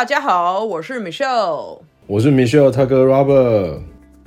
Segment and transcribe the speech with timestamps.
[0.00, 3.80] 大家好，我是 Michelle，我是 Michelle 他哥 Robert。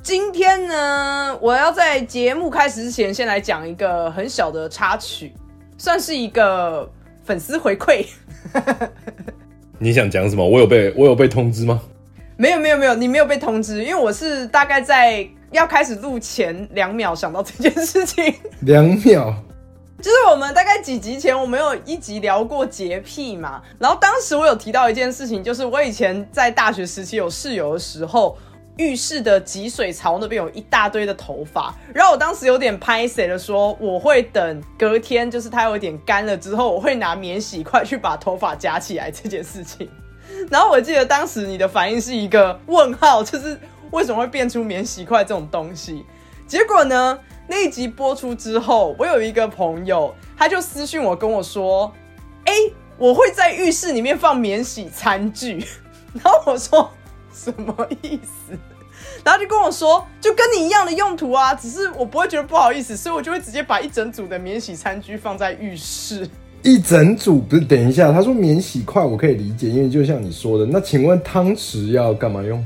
[0.04, 5.34] 今天呢，我要在节目开始之前，先来讲一个很小的插曲，
[5.76, 6.88] 算是一个
[7.24, 8.06] 粉丝回馈。
[9.80, 10.48] 你想讲什么？
[10.48, 11.82] 我有被我有被通知吗？
[12.38, 18.32] 没有没有没有，你没有被通知，因为我是大概在要开始录前两秒想到这件事情。
[18.60, 19.34] 两秒。
[20.02, 28.38] 就是我们大概几集前，我们有一集聊过洁癖嘛，然后当时我有提到一件事情，就是我以前在大学时期有室友的时候，
[28.78, 39.90] 浴室的集水槽那边有一大堆的头发，然后我当时有点拍谁的说，我会等隔天就是它有点干了之后，我会拿免洗筷去把头发夹起来这件事情。
[40.50, 43.58] 然后我记得当时你的反应是一个问号，就是
[43.92, 46.04] 为什么会变出免洗筷这种东西？
[46.46, 47.18] 结果呢？
[47.48, 51.92] 那一集播出之后，我有一个朋友，他就私信我跟我说
[52.46, 52.54] ：“哎，
[52.98, 55.66] 我会在浴室里面放免洗餐具。
[56.14, 56.90] ”然后我说
[57.34, 58.58] ：“什么意思？”
[59.24, 66.28] 然后就跟我说：“就跟你一样的用途啊，只是我不会觉得不好意思，所以我就会直接把一整组的免洗餐具放在浴室。
[66.64, 67.62] ”一整组不是？
[67.66, 72.66] 等一下，他说免洗筷我可以理解，因为就像你说的，那请问汤匙要干嘛用？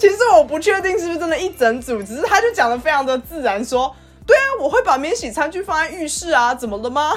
[0.00, 3.94] 其实我不确定是不是真的，一整组，只是他就讲的非常的自然，说。
[4.26, 7.12] 对啊，我会把免洗餐具放在浴室啊，怎么了吗？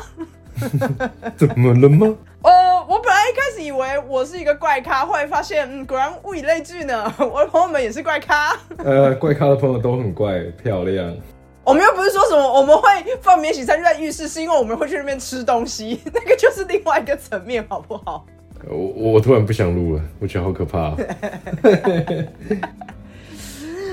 [1.37, 2.15] 怎么了吗？
[2.41, 2.51] 呃，
[2.89, 7.13] 我本来一开始以为我是一个怪咖，后来发现，嗯，果然物以类聚呢。
[7.19, 8.57] 我的朋友们也是怪咖。
[8.77, 11.15] 呃，怪咖的朋友都很怪，漂亮。
[11.63, 12.89] 我们又不是说什么我们会
[13.21, 18.25] 放免洗餐具在浴室，是因为我们会去那边吃东西，那个就是另外一个层面，好不好？
[18.69, 20.95] 我我突然不想录了，我觉得好可怕。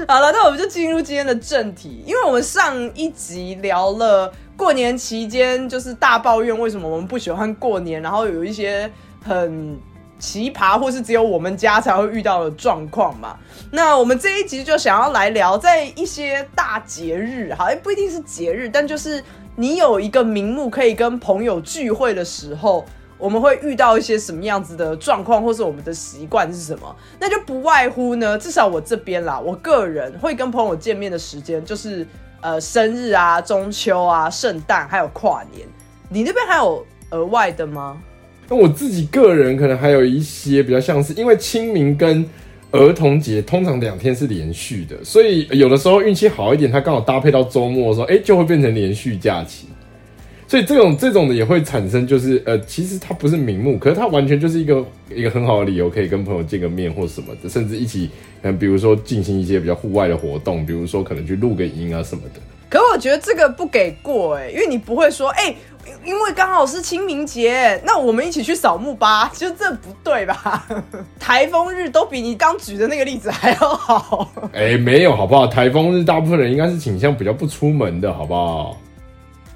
[0.08, 8.90] 好了，那我们就进入今天的正题，因为我们上一集聊了过年期间就是大抱怨为什么我们不喜欢过年，然后有一些
[9.22, 9.78] 很
[10.18, 13.36] 奇葩或是只有我们家才会遇到的状况嘛。
[13.70, 19.22] 那我们这一集就想要来聊，在一些大节日，好像不一定是节日，但就是
[19.54, 22.84] 你有一个名目可以跟朋友聚会的时候。
[23.20, 26.96] 我们会遇到一些什么样子的状况，或是我们的习惯是什么？
[27.20, 32.06] 那就不外乎呢，至少我这边啦，我个人会跟朋友见面的时间就是
[32.40, 35.68] 呃生日啊、中秋啊、圣诞还有跨年。
[36.08, 38.00] 你那边还有额外的吗？
[38.48, 42.28] 那我自己个人可能还有一些比较像是，因为清明跟
[42.72, 49.68] 儿童节通常两天是连续的，所以有的时候运气好一点，它刚好搭配到周末的时候，哎，就会变成连续假期。
[50.50, 54.84] 所以这种这种的也会产生，就是呃，其实它不是名目，可是它完全就是一个
[55.14, 58.10] 一个很好的理由，可以跟朋友见个面或什么的，甚至一起，
[58.42, 62.40] 嗯，比如说进行一些比较户外的活动，比如说可能去录个音啊什么的。
[62.68, 65.54] 可我觉得这个不给过哎，因为你不会说哎，
[66.04, 70.66] 因为刚好是清明节，那我们一起去扫墓吧， 就这不对吧？
[71.20, 74.28] 台风日都比你刚举的那个例子还要好。
[74.52, 75.46] 哎，没有好不好？
[75.46, 78.76] 台风日大部分人应该是倾向比较不出门的，好不好？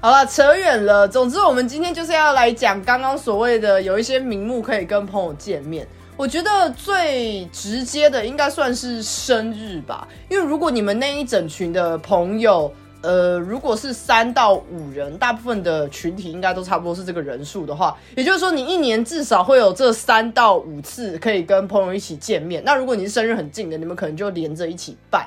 [0.05, 1.07] 好了，扯远了。
[1.07, 5.87] 总之，我们今天就是要来讲刚刚所谓的有一些名目可以跟朋友见面。
[6.15, 12.71] 我觉得最直接的应该算是生日吧，因为如果你们那一整群的朋友，
[13.01, 22.61] 呃，如果是三到五人，大部分的群体应该都差不多是这个人数的话，也就是说，你一年至少会有这三到五次可以跟朋友一起见面。
[22.63, 25.25] 那如果你是生日很近的，你们可能就连着一起办。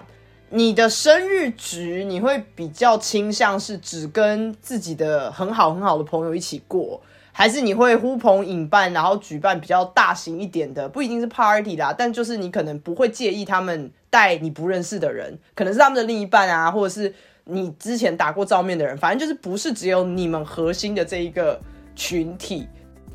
[0.51, 7.01] 你的生日局，你会比较倾向是只跟自己的很好很好的朋友一起过，
[7.33, 21.61] 还是你会呼朋引伴，然后举办比较大型一点的，不一定是 party 啦，但就是你可能不会介意他们带你不认识的人，可能是他们的另一半啊，或者是你之前打过照面的人，反正就是不是只有你们核心的这一个
[21.95, 22.67] 群体。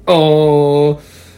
[0.06, 0.96] 哦，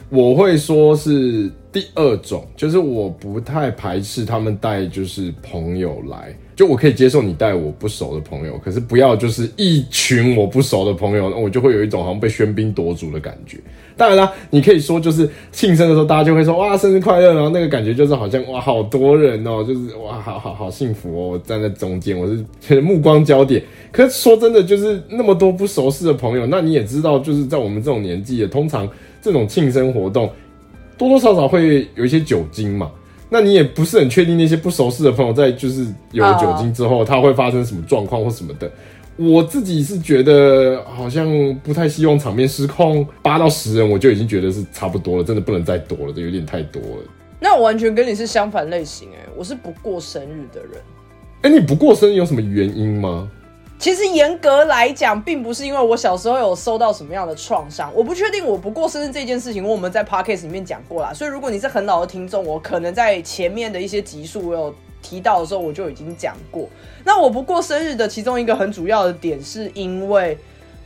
[0.09, 1.49] 我会说是。
[1.75, 13.57] 第二种就是我不太排斥他们带就是朋友来，就我可以接受你带我不熟的朋友，可是不要就是一群我不熟的朋友，那我就会有一种好像被喧宾夺主的感觉。
[13.97, 23.61] 当然啦，你可以说就是庆生的时候，大家就会说哇生日快乐，然后那个感觉就是好像哇好多人哦，就是哇好好好幸福哦，站在中间，我是目光焦点。
[23.91, 28.87] 可是说真的，就是那么多不熟识的朋友，那你也知道，就是在我们这种年纪，通常
[29.21, 30.31] 这种庆生活动。
[30.97, 32.91] 多多少少会有一些酒精嘛，
[33.29, 38.71] 那你也不是很确定那些不熟识的朋友在就是有了酒精之后，他会发生什么状况或什么的。
[39.17, 41.25] 我自己是觉得好像
[41.63, 47.03] 不太希望场面失控，八到十人我就已经觉得是差不多了，真的不能再多了，这有点太多了。
[47.39, 50.71] 那我完全跟你是相反类型哎，我是不过生日的人。
[51.43, 53.29] 哎，你不过生日有什么原因吗？
[53.77, 61.13] 其实严格来讲，并不是因为我小时候有受到什么样的创伤，我不确定我不过生日这件事情，我们在 podcast 里面讲过啦。
[61.13, 66.67] 所以如果你是很老的听众，我可能在前面的一些集数我有提到的时候，我就已经讲过。
[67.03, 70.35] 那我不过生日的其中一个很主要的点，是因为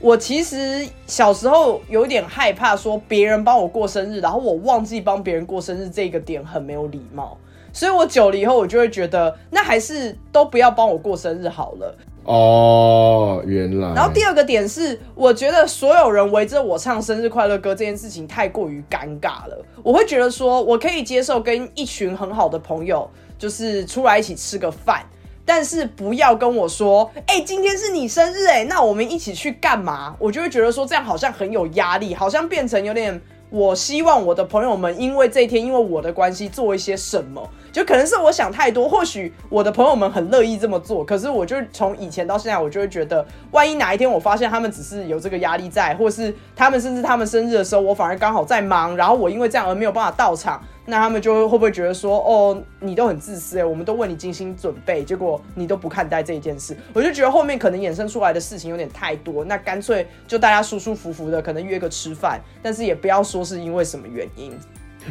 [0.01, 7.37] 我其实小时候有点害怕说别人帮我过生日，然后我忘记帮别人过生日这个点很没有礼貌，
[7.71, 11.95] 所以我久了以后，我就会觉得那还是都不要帮我过生日好了。
[12.25, 13.93] 哦，原来。
[13.95, 19.65] 然后第二个点是，我觉得所有人围着我唱生日快乐歌这件事情太过于尴尬了。
[19.81, 25.03] 我会觉得说，我可以接受跟一群很好的朋友，就是出来一起吃个饭，
[25.43, 30.15] 但是不要跟我说，哎，今天是你生日，哎，那我们一起去干嘛？
[30.19, 33.19] 我就会觉得说，这样好像很有压力，好像变成有点，
[33.49, 37.49] 我希望我的朋友们因为这一天，因为我的关系做一些什么。
[37.71, 64.57] 就可能是我想太多，或许我的朋友们很乐意这么做，可是我就从以前到现在，我就会觉得，万一哪一天我发现他们只是有这个压力在，或是他们甚至他们生日的时候，我反而刚好在忙，然后我因为这样而没有办法到场，那他们就会会不会觉得说，哦，你都很自私哎，我们都为你精心准备，结果你都不看待这一件事，我就觉得后面可能衍生出来的事情有点太多，那干脆就大家舒舒服服的，可能约个吃饭，但是也不要说是因为什么原因。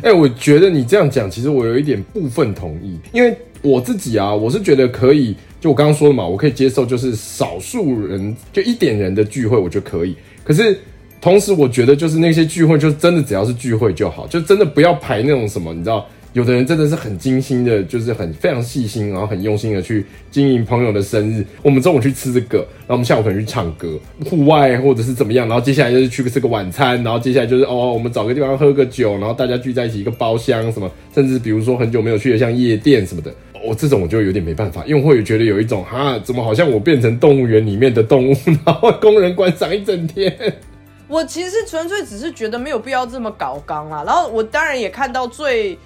[0.03, 10.17] 哎，我觉得你这样讲，其实我有一点部分同意，因为我自己啊，我是觉得可以，就我刚刚说的嘛，我可以接受，就是少数人就一点人的聚会，我觉得可以。
[10.45, 10.79] 可是
[11.21, 16.07] 同时，我觉得就是那些聚会，就真的只要是聚会就好，就真的不要排那种什么，你知道。
[16.39, 21.45] 有的人真的是很精心的，就是很非常细心，然后很用心的去经营朋友的生日。
[21.65, 33.35] 我们中午去吃这个，然后我们下午可能去唱歌，户外或者是怎么样，然后接下来就是去吃个晚餐，然后接下来就是哦，我们找个地方喝个酒，然后大家聚在一起一个包厢什么，甚至比如说很久没有去的像夜店什么的，
[33.67, 40.33] 我这种我就有点没办法，因为会觉得有一种哈，怎么好像我变成动物园里面的动物，然后工人观赏一整天。
[41.09, 45.77] 我其实纯粹只是觉得没有必要这么搞刚啊，然后我当然也看到最。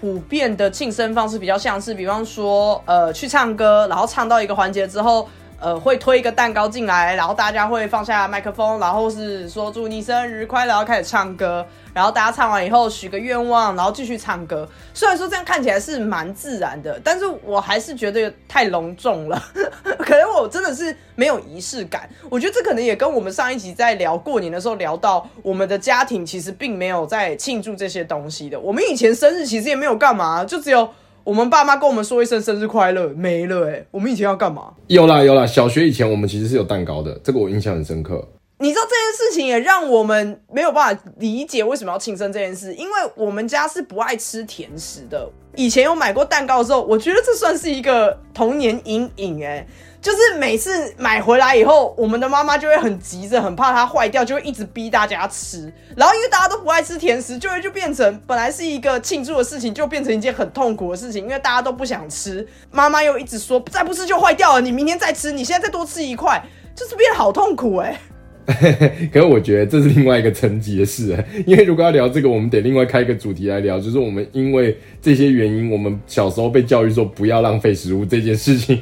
[0.00, 11.66] 普遍的庆生方式比较像是，比方说，呃，去唱歌，然后唱到一个环节之后，呃，会推一个蛋糕进来，然后大家会放下麦克风，然后是说祝你生日快乐，然后开始唱歌。
[11.94, 14.68] 然后大家唱完以后许个愿望，然后继续唱歌。
[14.92, 19.42] 虽然说这样看起来是蛮自然的，但是我还是觉得太隆重了。
[20.00, 22.06] 可能我真的是没有仪式感。
[22.28, 28.60] 我觉得这可能也跟我们上一集在聊过年的时候聊到，我们的家庭其实并没有在庆祝这些东西的。
[28.60, 30.86] 我们以前生日其实也没有干嘛，就只有
[31.26, 33.68] 我们爸妈跟我们说一声生日快乐，没了。
[33.68, 34.72] 哎，我们以前要干嘛？
[34.86, 38.24] 有啦有啦，小学以前我们其实是有蛋糕的，这个我印象很深刻。
[38.58, 45.30] 你知道这件事情也让我们没有办法理解为什么要庆生这件事，因为我们家是不爱吃甜食的。
[45.54, 49.66] 以前有买过蛋糕的时候，我觉得这算是一个童年阴影哎，
[50.00, 55.70] 就是每次买回来以后，我们的妈妈就会很急着，很怕它坏掉，就会一直逼大家吃。
[55.94, 66.42] 然后因为大家都不爱吃甜食，就会就变成本来是一个庆祝的事情，就变成一件很痛苦的事情，因为大家都不想吃，妈妈又一直说再不吃就坏掉了，你明天再吃，你现在再多吃一块，
[66.74, 68.00] 就是变得好痛苦哎。
[69.12, 71.16] 可是我觉得这是另外一个层级的事，
[71.46, 78.80] 因为如果要聊这个，我们得另外开一个主题来聊，就是我们因为这些原因，我们小时候被教育说不要浪费食物这件事情，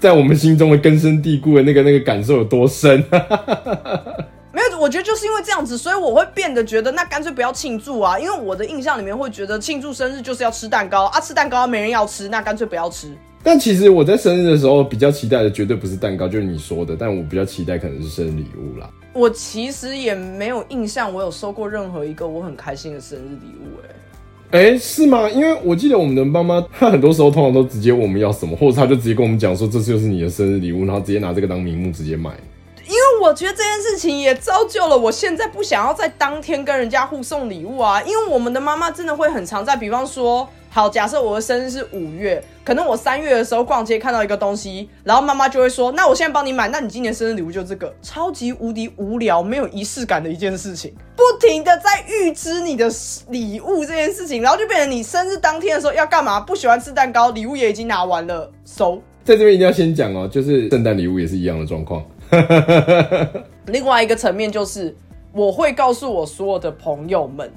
[0.00, 3.04] 在我们心中的根深蒂固的那个那个感受有多深？
[4.50, 13.08] 没有，我觉得就是因为这样子，所以我会变得觉得那干脆不要庆祝啊，因为我的印象里面会觉得庆祝生日就是要吃蛋糕啊，吃蛋糕没人要吃，那干脆不要吃。
[13.42, 16.96] 但其实我在生日的时候比较期待的绝对不是蛋糕，就是你说的。
[16.98, 18.90] 但我比较期待可能是生日礼物啦。
[19.14, 23.80] 我其实也没有印象，我有收过任何一个我很开心的生日礼物。
[24.50, 25.30] 哎，哎，是吗？
[25.30, 32.32] 因为我记得我们的妈妈，她很多时候通常都直接问我们要什么，或者她就直接跟我们讲说，这次就是你的生日礼物，然后直接拿这个当名目直接买。
[32.88, 38.02] 因为我觉得这件事情也造就了我现在不想要在当天跟人家互送礼物啊。
[38.02, 40.48] 因为我们的妈妈真的会很常在，比方说。
[40.70, 52.88] 好，假设我的生日是五月，可能我三月的时候逛街看到一个东西，然后妈妈就会说：“那我现在帮你买，那你今年生日礼物就这个，超级无敌无聊、没有仪式感的一件事情，不停的在预知你的
[53.30, 56.38] 礼物这件事情，然后就变成你生日当天的时候要干嘛？
[56.38, 59.02] 不喜欢吃蛋糕，礼物也已经拿完了，收。
[59.24, 62.04] 在这边一定要先讲哦，就是圣诞礼物也是一样的状况。
[63.66, 64.96] 另外一个层面就是，
[65.32, 67.50] 我会告诉我所有的朋友们。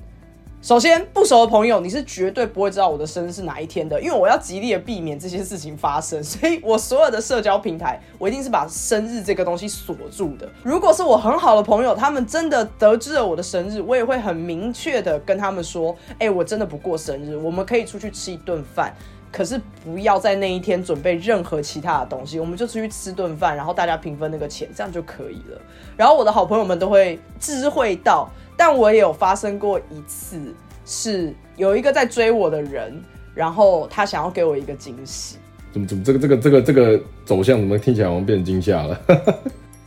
[0.62, 10.48] 首先，不熟的朋友，你是绝对不会知道我的生日是哪一天的，因为我要极力的避免这些事情发生， 所以我所有的社交平台，我一定是把生日这个东西锁住的。
[10.62, 18.94] 如果是我很好的朋友，他们真的得知了我的生日，我也会很明确的跟他们说，哎，我真的不过生日，我们可以出去吃一顿饭。
[19.31, 25.61] 可是不要在那一天准备任何其他的东西，我们就出去吃顿饭，然后大家平分那个钱，这样就可以了。
[25.95, 30.53] 然后我的好朋友们都会知会到，但我也有发生过一次，
[30.85, 33.01] 是有一个在追我的人，
[33.33, 35.38] 然后他想要给我一个惊喜。
[35.71, 39.00] 怎么怎么这个这个这个这个走向怎么听起来好像变惊吓了？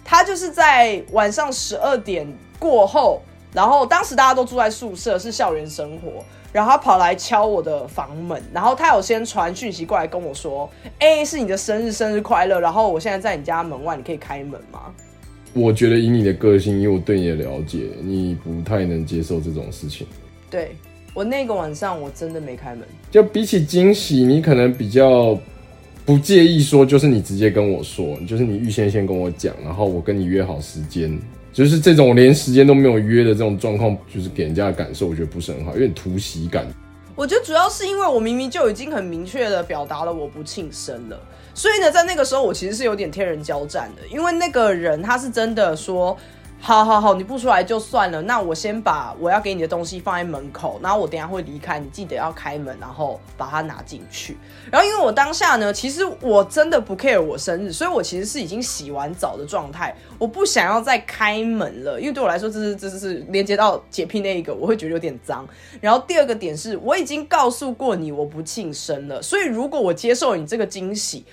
[0.03, 2.27] 他就是在晚上十二点
[2.59, 3.21] 过后，
[3.53, 6.25] 然后当时大家都住在宿舍，是校园生活。
[6.55, 10.71] 然后他跑来敲我的房门，然后他有先传讯息过来跟我说
[11.01, 12.61] ：“哎，是你的生日，生日快乐！
[12.61, 14.83] 然后我现在在你家门外，你可以开门吗？”
[15.53, 20.07] 我觉得以你的个性，因为我对你的了解，你不太能接受这种事情。
[20.49, 20.77] 对
[21.13, 22.87] 我那个晚上我真的没开门。
[23.11, 25.37] 就比起惊喜，你可能比较
[26.07, 31.19] 不介意说，就是你直接跟我说，就是你预先先跟我讲，然后我跟你约好时间。
[31.55, 36.67] 就是这种连时间都没有约的这种状况，就是给人家的感受，我觉得不是很好，有点突袭感。
[37.15, 41.17] 我觉得主要是因为我明明就已经很明确的表达了我不庆生了，
[41.55, 46.19] 所以呢，在那个时候我其实是有点天人交战的，因为那个人他是真的说。
[46.67, 48.23] 好好好，你不出来就算了。
[48.23, 54.39] 那我先把我要给你的东西放在门口，然后我等下会离开，你记得要开门，然后把它拿进去。
[54.73, 65.47] 然后因为我当下呢，其实我真的不 care 我生日，所以我其实是已经洗完澡的状态，我不想要再开门了，因为对我来说，这是这是是连接到洁癖那一个，我会觉得有点脏。
[65.83, 71.27] 然后第二个点是，我已经告诉过你我不庆生了，所以如果我接受你这个惊喜。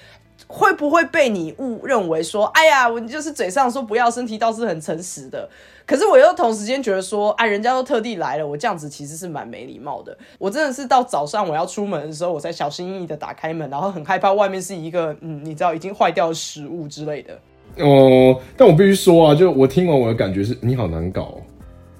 [0.51, 5.49] 会不会被你误认为说，哎呀，我就是嘴上说不要，身体倒是很诚实的。
[5.85, 10.15] 可是我又同时间觉得说，哎，人家都特地来了，我这样子其实是蛮没礼貌的。
[10.37, 17.33] 我真的是到早上我要出门的时候，我才小心翼翼的打开门，然后很害怕外面是一个嗯，你知道已经坏掉的食物之类的。
[17.77, 21.37] 哦，但我必须说啊，就我听完我的感觉是，你好难搞。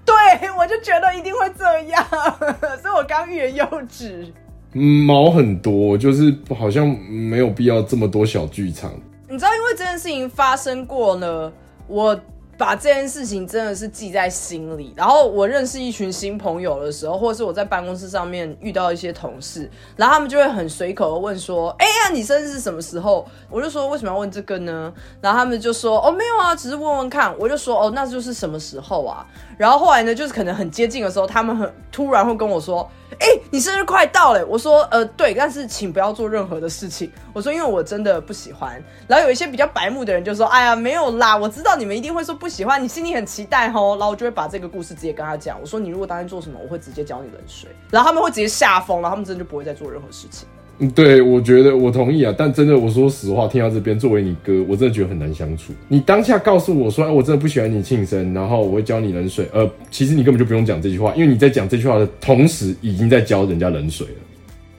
[0.06, 0.16] 对，
[0.58, 2.06] 我就觉得一定会这样，
[2.82, 4.28] 所以我刚欲言又止。
[4.74, 8.92] 毛很多，就是好像没有必要这么多小剧场。
[9.30, 11.52] 你知道，因为这件事情发生过呢，
[11.88, 12.20] 我。
[12.62, 14.94] 把这件事情真的是记在心里。
[14.96, 29.26] 然后我认识一群新朋友的时候，或者是我在办公室上面遇到一些同事，然后他们就会很随口的问说：“哎呀，你生日是什么时候？”我就说：“为什么要问这个呢？”然后他们就说：“哦，没有啊，只是问问看。”我就说：“哦，那就是什么时候啊？”
[29.58, 32.88] 然后后来呢，就是可能很接近的时候，他们很突然会跟我说
[33.18, 45.58] ：“哎，你生日快到了。”我说：“呃，对，但是请不要做任何的事情。”我说：“因为我真的不喜欢。”然后有一些比较白目的人就说：“哎呀，没有啦，我知道你们一定会说不。”喜欢你心里很期待吼，然后我就会把这个故事直接跟他讲。
[45.62, 47.70] 我说你如果当天做什么，我会直接浇你冷水。
[47.90, 50.46] 然后他们会直接吓疯，然后他们真的就不会再做任何事情。
[50.80, 52.36] 嗯，对，我觉得我同意啊。
[52.38, 55.72] 但真的，我说实话，听到这边，作为你哥，我真的觉得很难相处。
[55.88, 59.48] 你当下告诉我说，哎，我真的不喜欢你庆生，然后我会浇你冷水。
[59.54, 64.14] 呃，其实你根本就不用讲这句话，因为你在讲这句话的同时，已经在浇人家冷水了。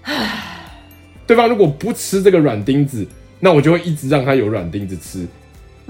[0.03, 0.69] 唉，
[1.27, 3.07] 对方如果不吃这个软钉子，
[3.41, 5.27] 那我就会一直让他有软钉子吃。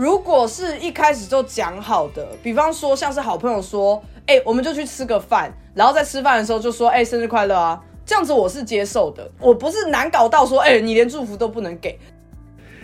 [0.03, 11.97] 如果是一开始就讲好的，比方说像是好朋友说，哎，我们就去吃个饭，然后在吃饭的时候就说，哎，生日快乐啊，这样子我是接受的，我不是难搞到说，哎，你连祝福都不能给。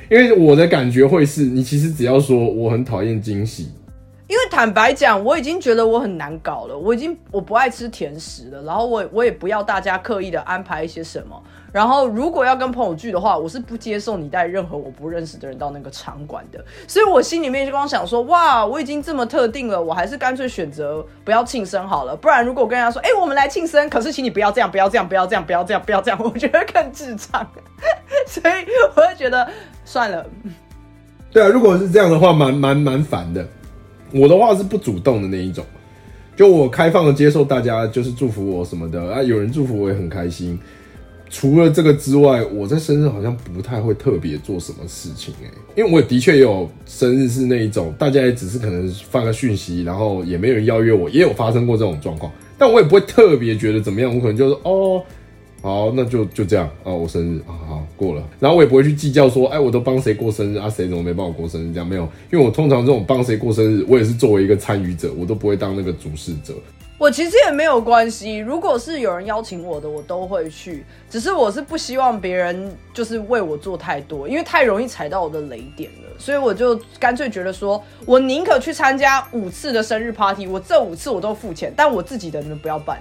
[0.09, 3.73] 因为我的感觉会是你其实只要说我很讨厌惊喜。
[4.29, 27.47] 因为坦白讲，我已经觉得我很难搞了，我已经我不爱吃甜食了，然后我我也不要大家刻意的安排一些什么，然后如果要跟朋友聚的话，我是不接受你带任何我不认识的人到那个场馆的，所以我心里面就光想说，哇，我已经这么特定了，我还是干脆选择不要庆生好了，不然如果我跟人家说，哎，我们来庆生，可是请你不要这样，不要这样，不要这样，不要这样，不要这样，我觉得更智障，
[28.27, 29.47] 所以我会觉得
[29.85, 30.25] 算了。
[31.31, 33.47] 对啊，如果是这样的话，蛮蛮蛮烦的。
[34.15, 35.63] 我的话是不主动的那一种，
[36.35, 40.59] 就我开放的接受大家就是祝福我什么的啊，有人祝福我也很开心。
[41.31, 55.03] 除了这个之外，我在生日好像不太会特别做什么事情哎，因为我的确有生日是那一种，大家也只是可能发个讯息，然后也没有人邀约我，也有发生过这种状况，但我也不会特别觉得怎么样，我可能就是哦。
[55.61, 61.73] 好，那就就这样啊，我生日啊，好过了，然后我也不会去计较说，哎，我都帮谁过生日啊，谁怎么没帮我过生日？
[61.73, 66.55] 这样没有，因为我通常这种帮谁过生日，我也是作为一个参与者，我都不会当那个主事者。
[66.99, 70.85] 我其实也没有关系，如果是有人邀请我的，我都会去。
[71.09, 83.01] 只是我是不希望别人就是为我做太多，因为太容易踩到我的雷点了，所以我就干脆觉得说，我宁可去参加五次的生日 party，我这五次我都付钱，但我自己的你们不要办。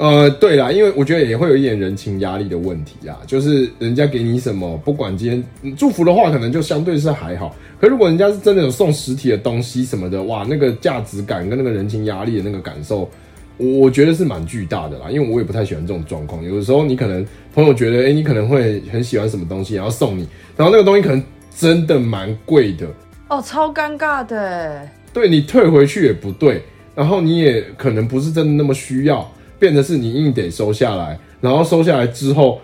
[0.00, 7.54] 呃，对啦，因为我觉得也会有一点人情压力的问题啦，就是人家给你什么，不管今天祝福的话，可能就相对是还好。
[7.78, 13.10] 可如果人家是真的有送实体的东西什么的，哇，那个价值感跟那个人情压力的那个感受，
[13.58, 16.42] 我我觉得是蛮巨大的啦，因为我也不太喜欢这种状况。
[16.42, 17.22] 有的时候你可能
[17.54, 20.26] 朋友觉得，哎、你可能会很喜欢什么东西，然后送你，
[20.56, 21.22] 然后那个东西可能
[21.54, 22.86] 真的蛮贵的，
[23.28, 24.90] 哦，超尴尬的欸。
[25.12, 26.62] 对你退回去也不对，
[26.94, 29.30] 然后你也可能不是真的那么需要，
[29.60, 32.60] 变得是你硬得收下来，然后收下来之后，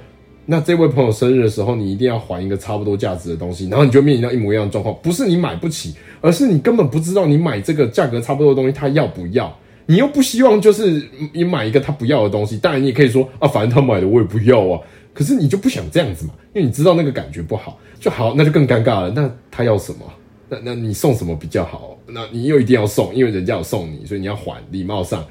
[0.47, 9.57] 那这位朋友生日的时候，你一定要还一个差不多价值的东西，然后你就面临到一模一样的状况，不是你买不起，而是你根本不知道你买这个价格差不多的东西他要不要。
[9.89, 11.01] 你又不希望就是
[11.33, 14.81] 你买一个他不要的东西，当然你也可以说啊，反正他买的我也不要啊。
[15.15, 19.11] 可是你就不想这样子嘛，因为你知道那个感觉不好，就好，那就更尴尬了。
[19.11, 20.01] 那他要什么？
[20.49, 21.97] 那那你送什么比较好？
[22.09, 25.25] 那你又一定要送，因为人家有送你，所以你要还，礼貌上。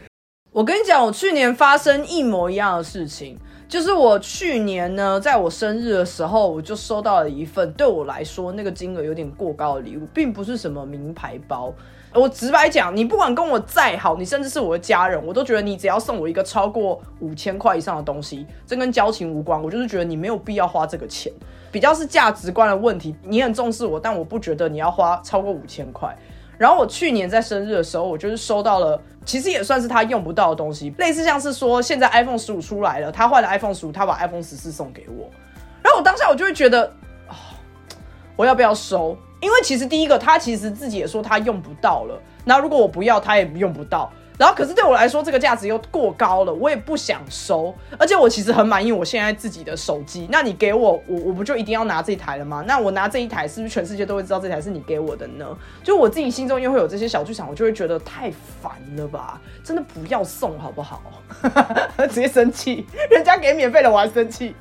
[0.55, 11.73] 我跟你讲，我去年发生一模一样的事情，就是我去年呢，在我生日的时候，我就收到了一份对我来说那个金额有点过高的礼物，并不是什么名牌包。
[12.13, 19.61] 我直白讲，你不管跟我再好，你甚至是我的家人，我都觉得你只要送我一个超过五千块以上的东西，这跟交情无关。
[19.61, 21.29] 我就是觉得你没有必要花这个钱，
[21.69, 23.13] 比较是价值观的问题。
[23.23, 26.17] 你很重视我，但我不觉得你要花超过五千块。
[26.57, 35.29] 然后我去年在生日的时候，我就是收到了，其实也算是他用不到的东西，类似像是说现在 iPhone 十五出来了，他换了 iPhone 十五，他把 iPhone 十四送给我，
[35.83, 36.85] 然后我当下我就会觉得，
[37.27, 37.35] 啊、
[38.35, 39.17] 我要不要收？
[39.41, 44.11] 因为其实第一个，他其实自己也说他用不到了，那如果我不要，他也用不到。
[44.37, 47.73] 然后，可是对我来说，这个价值又过高了，我也不想收。
[47.97, 50.27] 而且我其实很满意我现在自己的手机。
[50.29, 52.63] 那你给我，我我不就一定要拿这一台了吗？
[52.67, 55.45] 那我拿这一台，是不是全世界都会知道这台是你给我的呢？
[55.83, 59.39] 就我自己心中又会有这些小剧场，我就会觉得太烦了吧？
[59.63, 61.01] 真的不要送好不好？
[62.09, 64.55] 直接生气，人家给免费的我还生气。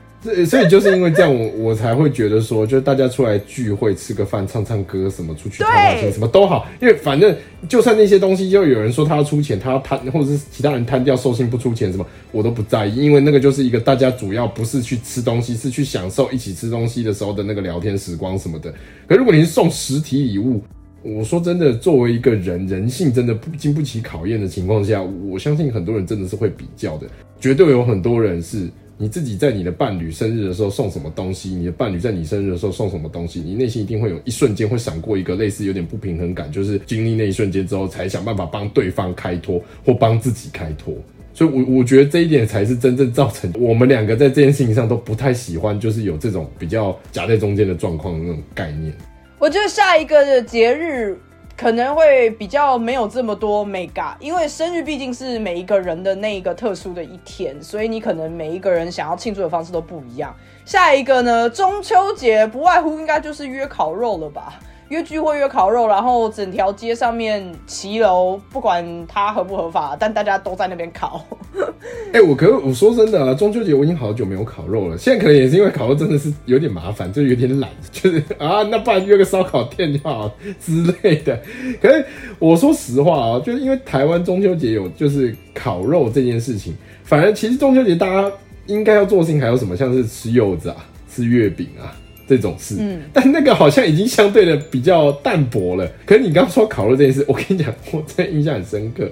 [0.47, 7.37] 所以，就是因为这样，我我才会觉得说，就是大家出来聚会、吃个饭、唱唱歌，什么出去对谈谈心，什么都好，因为反正
[7.69, 18.73] 就算那些东西，就有人说他要出钱，他要摊，或者是其他人贪掉，寿星不出钱，什么我都不在意，因为那个就是一个大家主要不是去吃东西，是去享受一起吃东西的时候的那个聊天时光什么的。
[19.07, 20.63] 可如果你是送实体礼物，
[21.03, 27.07] 我说真的，作为一个人，人性真的不经不起考验的情况下，我相信很多人真的是会比较的，
[27.39, 28.71] 绝对有很多人是。
[28.97, 40.95] 你自己在你的伴侣生日的时候送什么东西，你的伴侣在你生日的时候送什么东西，你内心一定会有一瞬间会闪过一个类似有点不平衡感，就是经历那一瞬间之后，才想办法帮对方开脱或帮自己开脱。
[41.33, 48.93] 所以我，我觉得这一点才是真正造成我们两个在这件事情上都不太喜欢，就是有这种比较夹在中间的状况的那种概念。
[49.41, 51.19] 我觉得下一个的节日
[51.57, 60.35] 可能会比较没有这么多 mega，因为生日毕竟是每一个人的那一个特殊的一天，所以你可能每一个人想要庆祝的方式都不一样。
[60.65, 64.55] 下一个呢，中秋节不外乎应该就是约烤肉了吧？
[64.89, 71.25] 约聚会、约烤肉，然后整条街上面骑楼，不管它合不合法，但大家都在那边烤。
[72.13, 74.97] 哎、我可我说真的啊，中秋节我已经好久没有烤肉了。
[74.97, 81.41] 现在可能也是因为烤肉真的是有点麻烦，就有点懒，就是啊，那不然约个烧烤店就好之类的。
[81.81, 82.05] 可是
[82.39, 88.31] 我说实话啊，就是因为台湾中秋节有就是烤肉这件事情，反而其实中秋节大家
[88.67, 90.77] 应该要做的事情还有什么，像是吃柚子啊、
[91.09, 91.91] 吃月饼啊。
[92.27, 95.87] 这种事，嗯但那个好像已经相对的比较淡薄了。
[96.07, 99.09] 可是你刚刚说烤肉这件事，我跟你讲，我真的印象很深刻。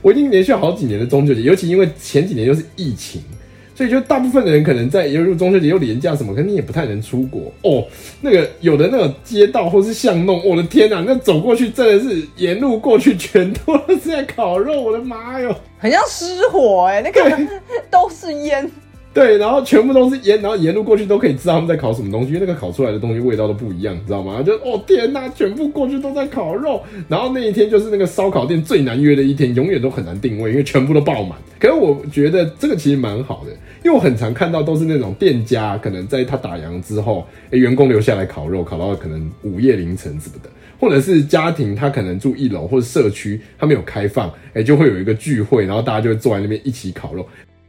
[0.00, 3.20] 我已经连续好几年的中秋节，尤其因为前几年又是疫情，
[3.74, 7.84] 所以就大部分的人可能在又入中秋节又廉价什么，可能你也不太能出国哦。
[8.22, 15.54] 那个有的那种街道或是巷弄，我的天哪、那走过去真的是沿路过去全都是在烤肉，我的妈哟！
[15.78, 17.38] 很像失火哎、那个
[17.90, 18.70] 都是烟。
[19.14, 24.42] 对，然后全部都是沿，然后沿路过去都可以知道他们在烤什么东西，因为那个烤出来的东西味道都不一样，你知道吗？
[24.42, 31.38] 就哦天呐，全部过去都在烤肉，然后那一天就是那个烧烤店最难约的一天，永远都很难定位，因为全部都爆满。
[31.58, 33.52] 可是我觉得这个其实蛮好的，
[33.84, 40.48] 因为我很常看到都是那种店家可能在他打烊之后，诶员工留下来烤肉，烤到可能午夜凌晨什么的。
[40.80, 47.24] 或者是家庭，他可能住一楼或者社区，他没有开放，哎、就会有一个聚会，然后大家就会坐在那边一起烤肉。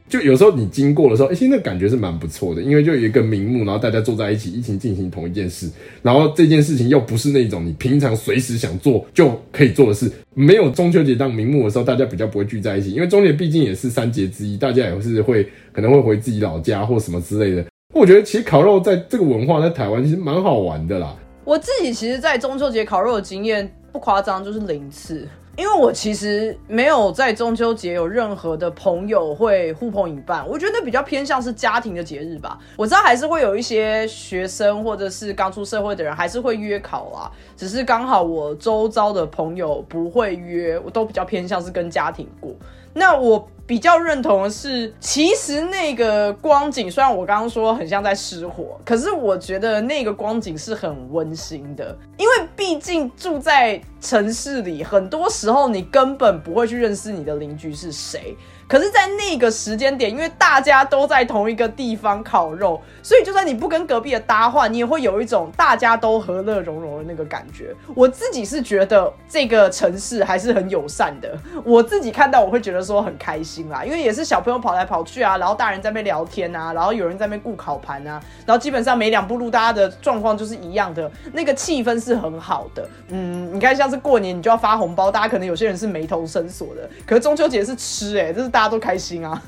[0.09, 5.69] 就有时候你经过的时候，哎、其实那感觉是蛮不错的，因为就有一个名目，然后大家坐在一起，一起进行同一件事，
[6.01, 10.11] 然后这件事情又不是那种你平常随时想做就可以做的事。
[10.35, 17.65] 没有中秋节当名目的时候，大家比较不会聚在一起，因为中秋节毕竟也是三节之一，大家也是会可能会回自己老家或什么之类的。
[17.93, 21.15] 我觉得其实烤肉在这个文化在台湾其实蛮好玩的啦。
[21.45, 25.27] 我自己其实，在中秋节烤肉的经验不夸张，就是零次。
[25.55, 32.57] 因为我其实没有在中秋节有任何的朋友会互朋引伴，我觉得比较偏向是家庭的节日吧。
[32.75, 42.51] 我知道还是会有一些学生或者是刚出社会的人还是会约考啊，只是刚好我周遭的朋友不会约，我都比较偏向是跟家庭过。
[42.93, 58.35] 那我比较认同的是，其实那个光景，虽然我刚刚说很像在失火，可是我觉得那个光景是很温馨的，因为毕竟住在城市里，很多时候你根本不会去认识你的邻居是谁。
[58.73, 67.71] 可是，在那个时间点，因为大家都在同一个地方烤肉，所以就算你不跟隔壁的搭话，你也会有一种大家都和乐融融的那个感觉。
[67.93, 82.89] 我自己是觉得这个城市还是很友善的，我自己看到我会觉得说很开心啦，因为也是小朋友跑来跑去啊，然后大人在那边聊天啊，然后有人在那边顾烤盘啊，然后基本上每两步路大家的状况就是一样的，那个气氛是很好的。
[83.09, 88.49] 嗯，你看像是过年你就要发红包，大家可能有些人是眉头深锁的，可是中秋节是吃哎，这是。
[88.53, 89.43] 大大家都开心啊！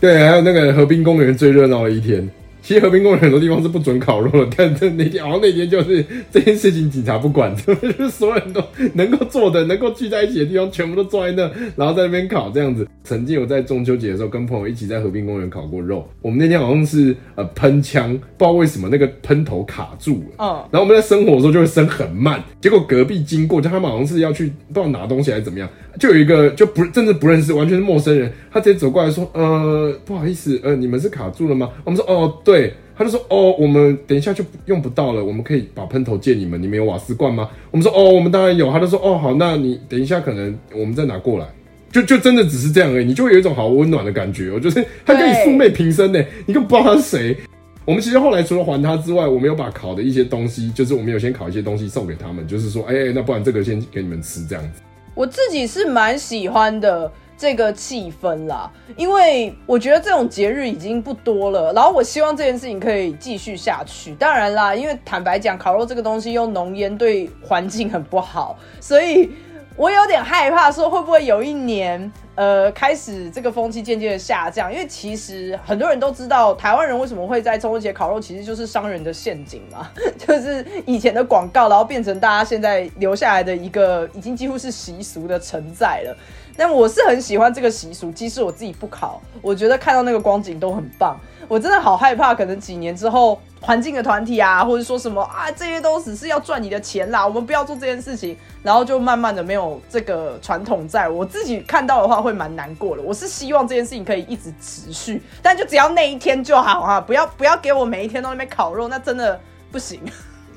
[0.00, 2.28] 对，还有那个河滨公园最热闹的一天。
[2.66, 8.60] 其实和平公园很多地方是不准烤肉的，但是那天好像那天就是这件事情，警察不管，就是所有人都
[8.92, 12.84] 能够坐的、能够聚在一起的地方，全部都坐在那，然后在那边烤这样子。
[13.06, 16.04] 曾经有在中秋节的时候跟朋友一起在和平公园烤过肉。
[16.20, 25.68] 我们那天好像是呃喷枪，不知道为什么那个喷头卡住了，嗯，然后我们在生火的时候就会生很慢，结果隔壁经过，就他们好像是要去不知道拿东西还是怎么样，
[26.00, 31.70] 就有一个就不真的不认识，完全是陌生人，他直接走过来说，呃，不好意思，呃，你们是卡住了吗？
[31.84, 32.55] 我们说，哦，对。
[32.56, 37.50] 对，他就说哦，我们等一下就用不到了，我们可以把喷头借你们，你们有瓦斯罐吗？
[37.70, 38.72] 我们说哦，我们当然有。
[38.72, 41.46] 他就说哦，好，那你等一下可能我们再拿过来，
[41.92, 44.50] 就就真的只是这样而已，你就会有一种好温暖的感觉。
[44.50, 47.36] 我就是他跟你素昧平生呢，你根本不知道他是谁。
[47.84, 54.80] 我们其实后来除了还他之外，我们有把烤的一些东西，就是我们有先烤一些东西送给他们，就是说，哎，那不然这个先给你们吃这样子。
[55.14, 57.12] 我自己是蛮喜欢的。
[57.38, 64.14] 这个气氛啦，因为我觉得这种节日已经不多了，然后我希望这件事情可以继续下去。
[64.14, 69.30] 当然啦，因为坦白讲，烤肉这个东西用浓烟对环境很不好，所以
[69.76, 74.72] 我有点害怕，说会不会有一年，呃，开始这个风气渐渐的下降。
[74.72, 86.16] 因为其实很多人都知道，台湾人为什么会在中秋节烤肉，其实就是商人的陷阱嘛， 就是以前的广告，然后变成大家现在留下来的一个已经几乎是习俗的存在了。
[86.56, 91.18] 但我是很喜欢这个习俗，即使我自己不考，我觉得看到那个光景都很棒。
[91.48, 103.02] 我真的好害怕，可能几年之后，环境的团体啊，或者说什么啊，这些都只是要赚你的钱啦，我们不要做这件事情，然后就慢慢的没有这个传统，在我自己看到的话会蛮难过的。
[103.02, 109.38] 我是希望这件事情可以一直持续，但就只要那一天就好啊，不要不要给我每一天都那边烤肉，那真的
[109.70, 110.00] 不行。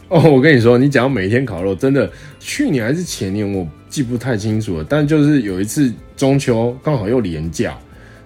[0.07, 2.09] 哦，我跟你说，你讲每天烤肉，真的，
[2.39, 4.85] 去年还是前年，我记不太清楚了。
[4.87, 7.77] 但就是有一次中秋刚好又连假，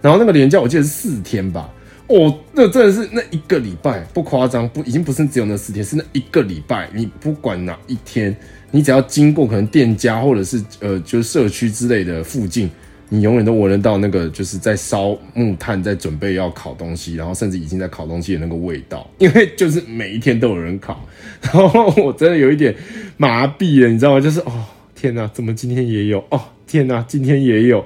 [0.01, 1.69] 然后那个连假我记得是四天吧。
[2.07, 6.89] 哦，那真的是那一个礼拜不夸张，不已经不是只有那四天，是那一个礼拜。
[6.93, 8.35] 你不管哪一天，
[8.71, 12.69] 你只要经过可能店家或者是呃就是社区之类的附近。
[13.09, 21.07] 你永远都闻得到那个就是在烧木炭，在准备要烤东西，然后甚至已经在烤东西的那个味道，因为就是每一天都有人烤，
[21.41, 22.75] 然后我真的有一点
[23.17, 24.19] 麻痹了，你知道吗？
[24.19, 24.65] 就是哦，
[25.03, 26.23] 天哪，怎么今天也有？
[26.29, 27.83] 哦，天哪，今天也有。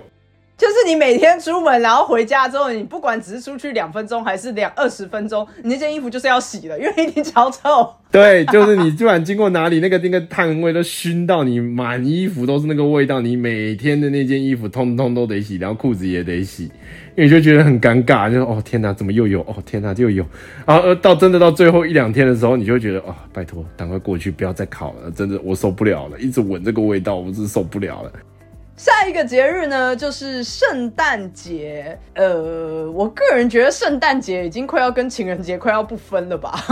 [0.56, 7.91] 就是你每天出门，然后回家之后，你不管只是出去两分钟还是两二十分钟，你那件衣服就是要洗的，因为你脚臭。
[8.12, 13.19] 对，就是你不管经过哪里，那个那个碳味都熏到你，满衣服都是那个味道。
[13.19, 16.69] 你每天的那件衣服通通都得洗，然后裤子也得洗，
[17.17, 19.41] 因为就觉得很尴尬，就是哦天哪，怎么又有？
[19.41, 20.23] 哦天哪，又有。
[20.67, 28.12] 然后到真的到最后一两天的时候，你就觉得哦，拜托，赶快过去，不要再烤了，真的我受不了了，一直闻这个味道，我是受不了了。
[28.75, 31.97] 下一个节日呢，就是圣诞节。
[32.13, 36.63] 呃，我个人觉得圣诞节已经快要跟情人节快要不分了吧。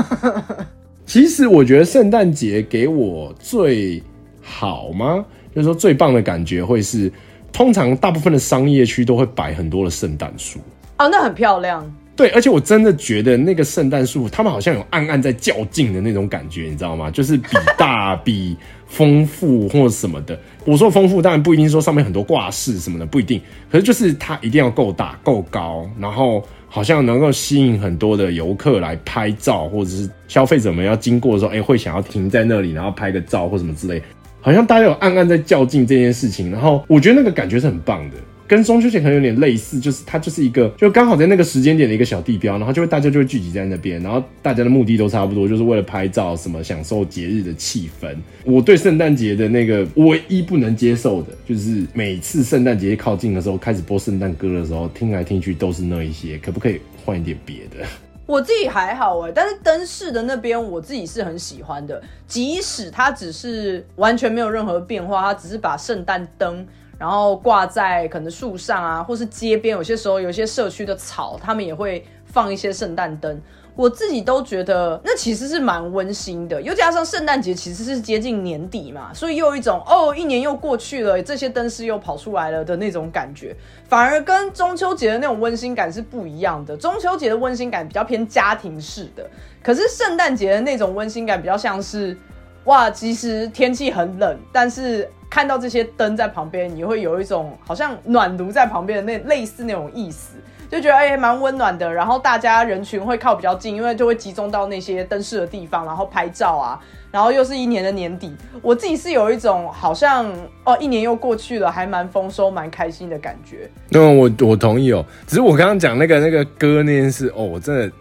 [1.07, 4.03] 其实我觉得圣诞节给我最
[4.43, 5.25] 好吗？
[5.55, 7.11] 就是说最棒的感觉会是，
[7.55, 10.59] 通常大部分的商业区都会摆很多的圣诞树。
[10.97, 11.89] 哦，那很漂亮。
[12.13, 17.09] 对，而且我真的觉得那个圣诞树，他们好像有暗暗在较劲的那种感觉，你知道吗？
[17.09, 20.37] 就是比大、 比丰富或者什么的。
[20.65, 23.41] 我说丰富，当然不一定说上面很多挂饰什么的，不一定。
[23.71, 34.01] 可是就是它一定要够大、够高，然后好像能够吸引很多的游客来拍照，或者是消费者们要经过的时候，哎，会想要停在那里，然后拍个照或什么之类。
[34.45, 38.17] 好像大家有暗暗在较劲这件事情，然后我觉得那个感觉是很棒的。
[38.47, 48.15] 跟中秋节可能有点类似，就是它就是一个就刚好在那个时间点的一个小地标，然后就会大家就会聚集在那边，然后大家的目的都差不多，就是为了拍照，什么享受节日的气氛。
[48.43, 57.83] 我对圣诞节的那个唯一不能接受的，就是每次圣诞节靠近的时候，开始播圣诞歌的时候，听来听去都是那一些，可不可以换一点别的？
[58.25, 66.65] 我自己还好哎，但是灯饰的那边我自己是很喜欢的，即使它只是完全没有任何变化，它只是把圣诞灯
[66.97, 73.41] 然后挂在可能树上啊，或是街边，有些时候有些社区的草，他们也会放一些圣诞灯。
[73.75, 83.53] 我自己都觉得那其实是蛮温馨的，又加上圣诞节其实是接近年底嘛，所以又有一种哦，一年又过去了，这些灯饰又跑出来了的那种感觉，
[83.89, 86.77] 反而跟中秋节的那种温馨感是不一样的。
[86.77, 89.29] 中秋节的温馨感比较偏家庭式的，
[89.61, 92.17] 可是圣诞节的那种温馨感比较像是
[92.63, 100.37] 哇，其实天气很冷，但是看到这些灯在旁边，你会有一种好像暖炉在旁边的那类似那种意思。
[100.75, 101.91] 就觉得哎，蛮温暖的。
[101.91, 106.77] 然后大家人群会靠比较近，因为就会集中到那些灯饰的地方，然后拍照啊。
[107.11, 110.29] 然后又是一年的年底，我自己是有一种好像
[110.65, 113.69] 哦，一年又过去了，还蛮丰收、蛮开心的感觉。
[113.91, 115.05] 嗯，我我同意哦。
[115.25, 117.91] 只是我刚刚讲那个那个歌那件事哦，我真的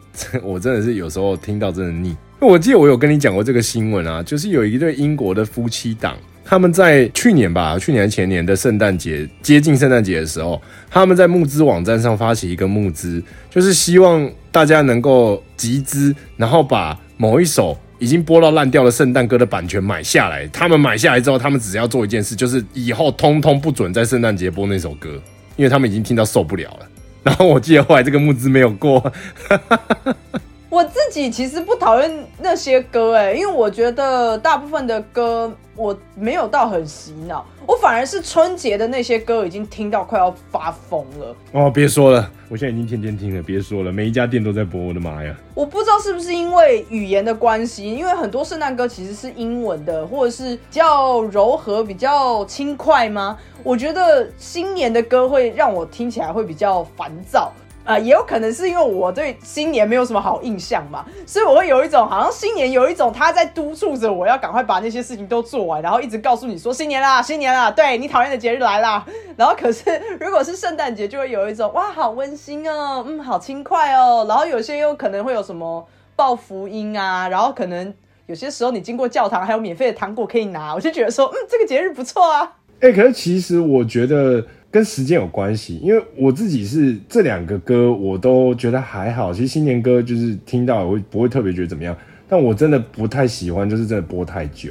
[0.42, 2.16] 我真的是有时候听到真的腻。
[2.40, 6.16] 我记得我有跟你讲过这个新闻啊，就是有一对英国的夫妻档。
[6.44, 20.46] 他们在去年吧，去年前年的圣诞节接近圣诞节的时候，他们在募资网站上发起一个募资，就是希望大家能够集资，然后把某一首已经播到烂掉的圣诞歌的版权买下来。
[20.48, 25.20] 他们买下来之后，他们只要做一件事，就是以后通通不准在圣诞节播那首歌，
[25.56, 26.86] 因为他们已经听到受不了了。
[27.22, 29.12] 然后我记得后来这个募资没有过。
[30.74, 41.36] 我自己其实不讨厌那些歌，哎，因为我觉得大部分的歌我没有到很洗脑，我反而是春节的那些歌已经听到快要发疯了。
[41.52, 45.32] 哦，别说了，我现在已经天天听了，别说了，每一家店都在播，我的妈呀！
[45.54, 53.38] 我不知道是不是因为语言的关系，因为很多圣诞歌其实是英文的，或者是比较柔和、比较轻快吗？
[53.62, 57.52] 我觉得新年的歌会让我听起来会比较烦躁。
[57.84, 69.04] 啊，也有可能是因为我对新年没有什么好印象嘛，所以我会有一种好像新年有一种他在督促着我要赶快把那些事情都做完，然后一直告诉你说新年啦，新年啦，对你讨厌的节日来啦。
[69.36, 69.84] 然后可是
[70.18, 74.24] 如果是圣诞节，就会有一种哇，好温馨哦，嗯，好轻快哦。
[74.26, 77.92] 然后有些又可能会有什么报福音啊，然后可能
[78.24, 82.52] 有些时候你经过教堂还有免费的糖果可以拿，我就觉得说，嗯，这个节日不错啊。
[82.80, 84.42] 哎，可是其实我觉得。
[84.74, 89.32] 跟时间有关系，因为我自己是这两个歌我都觉得还好。
[89.32, 91.96] 其实新年歌就是听到会不会特别觉得怎么样，
[92.28, 94.70] 但我真的不太喜欢，就是真的播太久。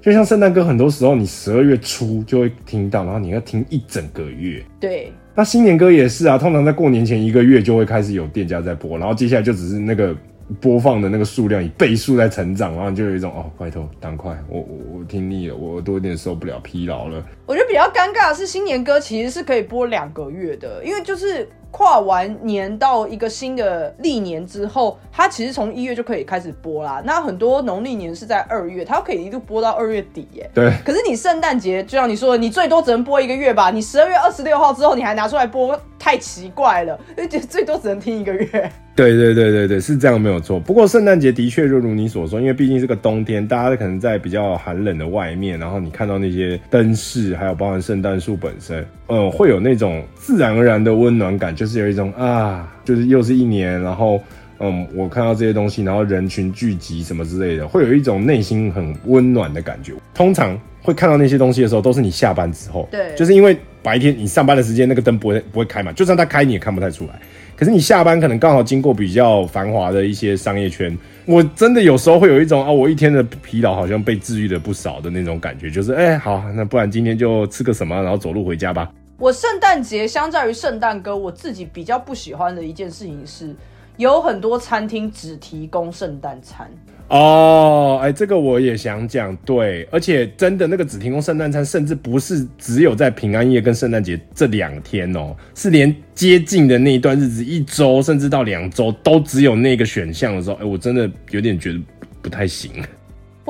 [0.00, 4.62] 就像圣诞歌，很多时候你十二月初就会听到，然后你要听一整个月。
[4.78, 10.16] 对，那新年歌也是啊，通常在过年前一个月就会开始有店家在播，然后接下来就只是那个。
[10.60, 17.24] 播放的那个数量以倍数在成长，然后就有一种哦，拜托，赶快，我我我听腻了，我都有点受不了，疲劳了。
[17.46, 21.48] 我觉得比较尴尬的是，新年歌其实是可以播两个月的，因为就是。
[21.70, 27.02] 跨完年到一个新的历年之后，它其实从一月就可以开始播啦。
[27.04, 30.50] 那很多农历年是在二月，它可以一路播到二月底耶。
[30.52, 30.72] 对。
[30.84, 33.70] 可是你圣诞节，就像你说的，你最多只能播一个月吧？
[33.70, 36.98] 你十二月二十六号之后，你还拿出来播，太奇怪了。
[37.16, 38.70] 而且最多只能听一个月。
[38.96, 40.60] 对对对对对，是这样没有错。
[40.60, 51.54] 不过圣诞节的确就如你所说，因为毕竟是个冬天，大家可能在比较寒冷的外面，然后你看到那些灯饰，还有包含圣诞树本身，嗯，会有那种自然而然的温暖感。
[51.60, 54.18] 就是有一种啊，就是又是一年，然后
[54.60, 59.92] 嗯，我看到这些东西，然后人群聚集什么之类的，会有一种内心很温暖的感觉。
[60.14, 67.20] 通常会看到那些东西的时候，都是你下班之后，对，就是因为白天你上班的时间那个灯不会不会开嘛，就算它开你也看不太出来。
[67.54, 70.96] 可是你下班可能刚好经过比较繁华的一些商业圈，
[71.26, 78.90] 我真的有时候会有一种啊，我一天的疲劳好像被治愈了不少的那种感觉，就是哎，好，那不然今天就吃个什么，然后走路回家吧。
[79.20, 83.54] 我圣诞节相较于圣诞歌，我自己比较不喜欢的一件事情是，
[83.98, 86.66] 有很多餐厅只提供圣诞餐。
[87.08, 101.80] 哦，哎，这个我也想讲，对，而且真的那个只提供圣诞餐，甚至不是只有在平安夜跟圣诞节这两天哦，是连接近的那一段日子，一周甚至到两周都只有那个选项的时候，哎，我真的有点觉得
[102.22, 102.72] 不太行。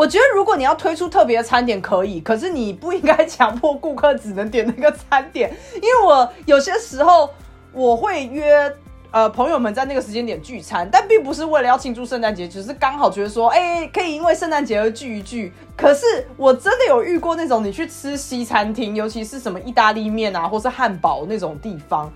[0.00, 7.28] 我觉得如果你要推出特别的餐点可以，可是你不应该强迫顾客只能点那个餐点，因为我有些时候
[7.70, 8.74] 我会约
[9.10, 15.52] 呃朋友们在那个时间点聚餐，但并不是为了要庆祝圣诞节，只是刚好觉得说，哎，可以因为圣诞节而聚一聚。
[15.76, 22.10] 可是我真的有遇过那种，你去吃西餐厅，尤其是什么意大利面啊，或是汉堡那种地方。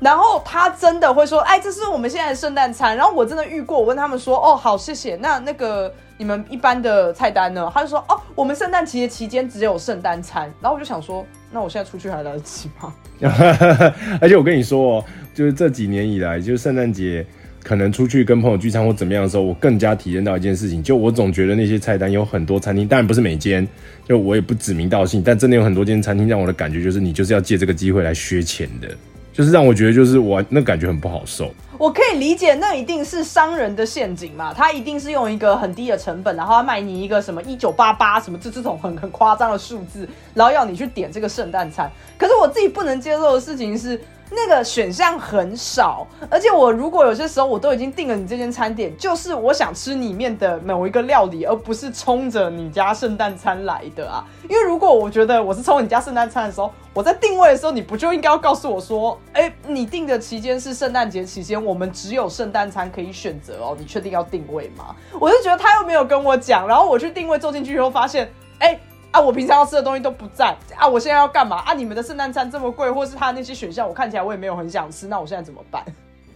[0.00, 5.16] 然后他真的会说：“哎，这是我们现在的圣诞餐。”然后我真的遇过，我问他们说：“哦，好，谢谢。
[5.16, 12.92] 那那个你们一般的菜单呢？”他就说：“哦，我们圣诞节期间只有圣诞餐。”然后我就想说：“那我现在出去还来得及吗？”
[14.20, 17.24] 而且我跟你说，就是这几年以来，就是圣诞节
[17.62, 23.66] 可能出去跟朋友聚餐或怎么样的时候，我更加体验到一件事情，就我总觉得那些菜单有很多餐厅，当然不是每间，
[24.06, 28.88] 就我也不指名道姓，但真的有很多间餐厅让我的感觉就是你就是要借这个机会来削钱的。
[29.32, 31.54] 就是让我觉得，就是我那感觉很不好受。
[31.78, 41.90] 我可以理解，那一定是商人的陷阱嘛，他一定是用一个很低的成本，然后他卖你一个什么一九八八什么这这种很很夸张的数字，然后要你去点这个圣诞餐。
[42.18, 44.00] 可是我自己不能接受的事情是。
[44.30, 54.24] 那个选项很少，而且我如果有些时候我都已经订了你这间餐点，就是我想吃里面的某一个料理，而不是冲着你家圣诞餐来的啊。
[54.48, 64.94] 因为如果我觉得我是冲你家圣诞餐的时候，我在定位的时候，你不就应该要告诉我说，哎，你订的期间是圣诞节期间，我们只有圣诞餐可以选择哦，你确定要定位吗？
[65.20, 68.78] 我就觉得他又没有跟我讲，然后我去定位坐进去以后发现，哎。
[69.16, 70.86] 啊，我平常要吃的东西都不在啊！
[70.86, 71.72] 我现在要干嘛啊？
[71.72, 75.82] 你们的圣诞餐这么贵，或是他那些选项，我看起来我也没有很想吃，那我现在怎么办？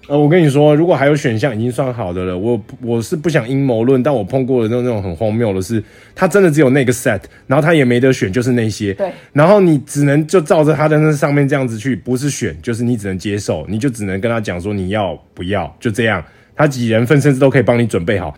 [0.08, 16.24] 呃，我跟你说，如果还有选项已经算好的了，我我是不想阴谋论，但我碰过的那种那种很荒谬的是，他真的只有那个 set，然后他也没得选，就是那些，对，然后你只能就照着他的那上面这样子去，不是选，就是你只能接受，你就只能跟他讲说你要不要，就这样，
[16.56, 18.34] 他几人份甚至都可以帮你准备好。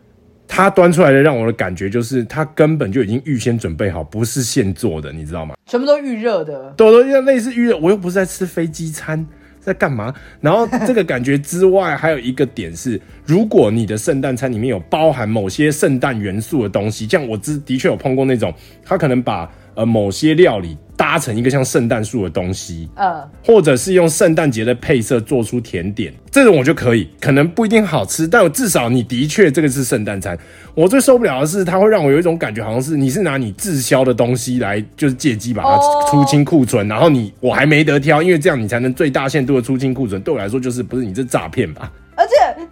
[0.55, 5.55] 他端出来的让我的感觉就是，他根本就已经预先准备好，不是现做的，你知道吗？
[5.65, 7.79] 全部都预热的，都都像类似预热。
[7.79, 9.27] 我又不是在吃飞机餐，
[9.59, 10.15] 在干嘛？
[10.43, 18.53] 然后这个感觉之外，还有一个点是，如果你的圣诞餐里面有包含某些圣诞元素的东西，像我之的确有碰过那种，
[18.85, 20.77] 他可能把呃某些料理。
[21.03, 30.39] 搭成一个像圣诞树的东西，嗯，或者是用圣诞节的配色做出甜点，这种我就可以，可能不一定好吃，但至少你的确这个是圣诞餐。
[30.77, 35.77] 我最受不了的是，它会让我有一种感觉，好像是你是拿你滞销的东西来，就是借机把它
[36.09, 40.23] 出清库存，然后你我还没得挑，因为这样你才能最大限度的出清库存。
[40.23, 41.91] 对我来说，就是不是你这诈骗吧？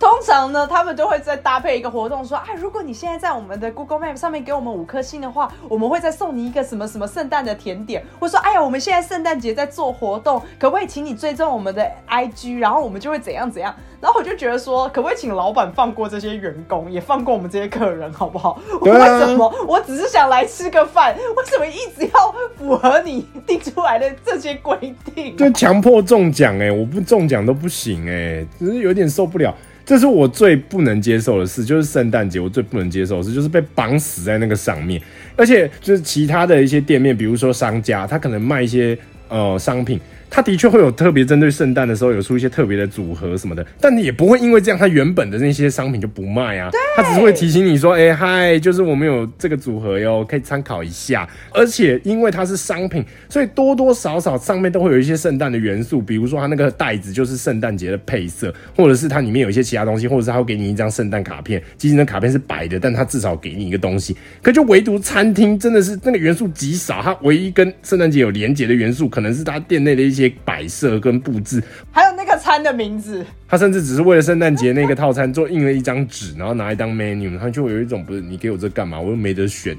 [0.00, 13.74] 通常呢，他们都会再搭配一个活动，说啊，如果你现在在我们的 Google Map 上面给我们五颗星的话，我们会再送你一个什么什么圣诞的甜点，或者说，哎呀，我们现在圣诞节在做活动，可不可以请你追踪我们的 IG，然后我们就会怎样怎样。
[14.00, 18.58] 然后我就觉得说，可不可以请老板放过这些员工，也放过我们这些客人，好不好？
[18.80, 19.54] 为什么？
[19.68, 25.36] 我只是想来吃个饭，为什么一直要符合你定出来的这些规定？
[25.36, 29.54] 就强迫中奖哎，我不中奖都不行哎，只是有点受不了。
[29.90, 35.02] 这是我最不能接受的事，就是圣诞节我最不能接受的事，就是被绑死在那个上面。
[35.34, 38.96] 而且就是其他的一些店面，比如说商家，他可能卖一些
[39.28, 39.98] 呃商品。
[40.30, 46.70] 他的确会有特别针对圣诞的时候有出一些特别的组合什么的，但你也不会因为这样，他原本的那些商品就不卖啊。
[46.96, 51.28] 他只是会提醒你说，哎嗨，就是我们有这个组合哟，可以参考一下。
[51.52, 64.16] 而且因为它是商品，所以多多少少上面都会有一些圣诞的元素，比如说它那个袋子就是圣诞节的配色，或者是它里面有一些其他东西，或者是它会给你一张圣诞卡片，即使那卡片是白的，但它至少给你一个东西。
[64.42, 70.19] 可就唯独餐厅真的是那个元素极少，它唯一跟圣诞节有连结的元素，可能是它店内的一些。
[70.20, 79.76] 些摆设跟布置，还有那个餐的名字，他甚至只是为了圣诞节那个套餐做印了一张纸，然后拿来当 menu，他就有一种不是你给我这干嘛，我又没得选。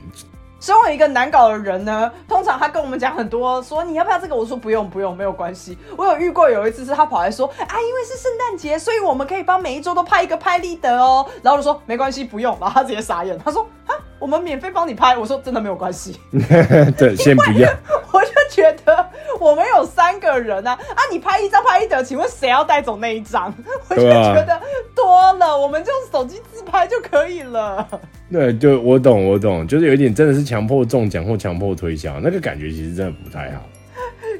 [0.60, 5.76] 身为一个难搞的人呢，通常他跟我们讲很多，说你要不要这个，我说不用不用，没有关系。
[5.98, 11.26] 我有遇过有一次是他跑来说，啊，因为是圣诞节，所以我们可以帮每一周都派一个拍立得哦。
[11.42, 12.56] 然后我就说没关系，不用。
[12.62, 15.18] 然后他直接傻眼，他说啊，我们免费帮你拍。
[15.18, 16.18] 我说真的没有关系，
[16.98, 17.70] 对，先不要。
[18.14, 23.54] 我就觉得我们有三个人啊，啊，你拍一张拍一得，请问谁要带走那一张？
[23.90, 24.62] 我就觉得
[24.96, 27.88] 多了，我们就手机自拍就可以了。
[28.32, 33.64] 对，就我懂，我懂，就是有一点真的是强迫中奖或强迫推销，那个感觉其实真的不太好。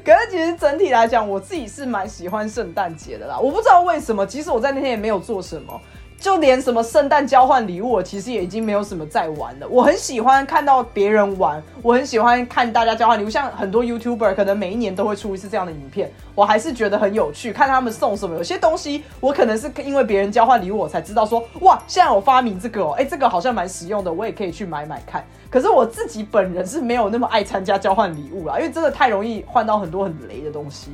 [0.04, 3.38] 可是其实整体来讲，我自己是蛮喜欢圣诞节的啦。
[3.38, 5.80] 我不知道为什么，即使我在那天也没有做什么。
[6.22, 9.66] 就连什么圣诞交换礼物，我其实也已经没有什么在玩了。
[9.68, 18.36] 我很喜欢看到别人玩，我很喜欢看大家交换礼物，像很多 YouTuber 可能每一年都会出一次这样的影片，我还是觉得很有趣，看他们送什么。
[18.36, 25.24] 有些东西我可能是因为别人交换礼物，我才知道说，哇，现在我发明这个哦，哎，这个好像蛮实用的，我也可以去买买看。
[25.50, 30.92] 可是我自己本人是没有那么爱参加交换礼物啦，因为真的太容易换到很多很雷的东西。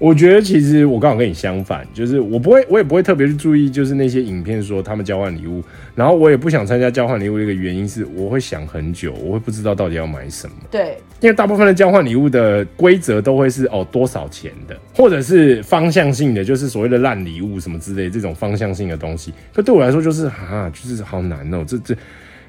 [0.00, 5.62] 我觉得其实我刚好跟你相反，就是我不会，我也不会特别去注意，就是那些影片说他们交换礼物，
[5.94, 10.56] 然后我也不想参加交换礼物的一个原因是，我会想很久，我会不知道到底要买什么。
[10.70, 19.34] 对，因为大部分的交换礼物的规则都会是哦多少钱的，或者是方向性的，就是所谓的烂礼物什么之类这种方向性的东西。
[19.52, 21.94] 可对我来说就是啊，就是好难哦，这这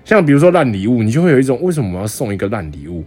[0.05, 3.03] 像比如说烂礼物，你就会有一种为什么我要送一个烂礼物？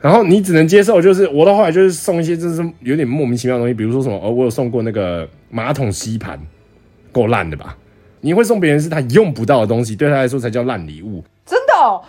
[0.00, 6.40] 然后你只能接受，就是我到后来就是送一些就是有点莫名其妙的东西，比如说什么，哦，我有送过那个马桶吸盘，
[7.10, 7.76] 够烂的吧？
[8.20, 11.22] 你会送别人是他用不到的东西，对他来说才叫烂礼物。
[11.44, 12.02] 真的，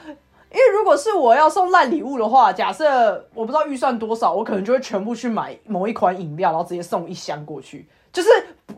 [0.51, 7.87] 因为如果是我要送烂礼物的话，假设我不知道预算多少，我可能就会全部去买某一款饮料，然后直接送一箱过去。
[8.11, 8.29] 就是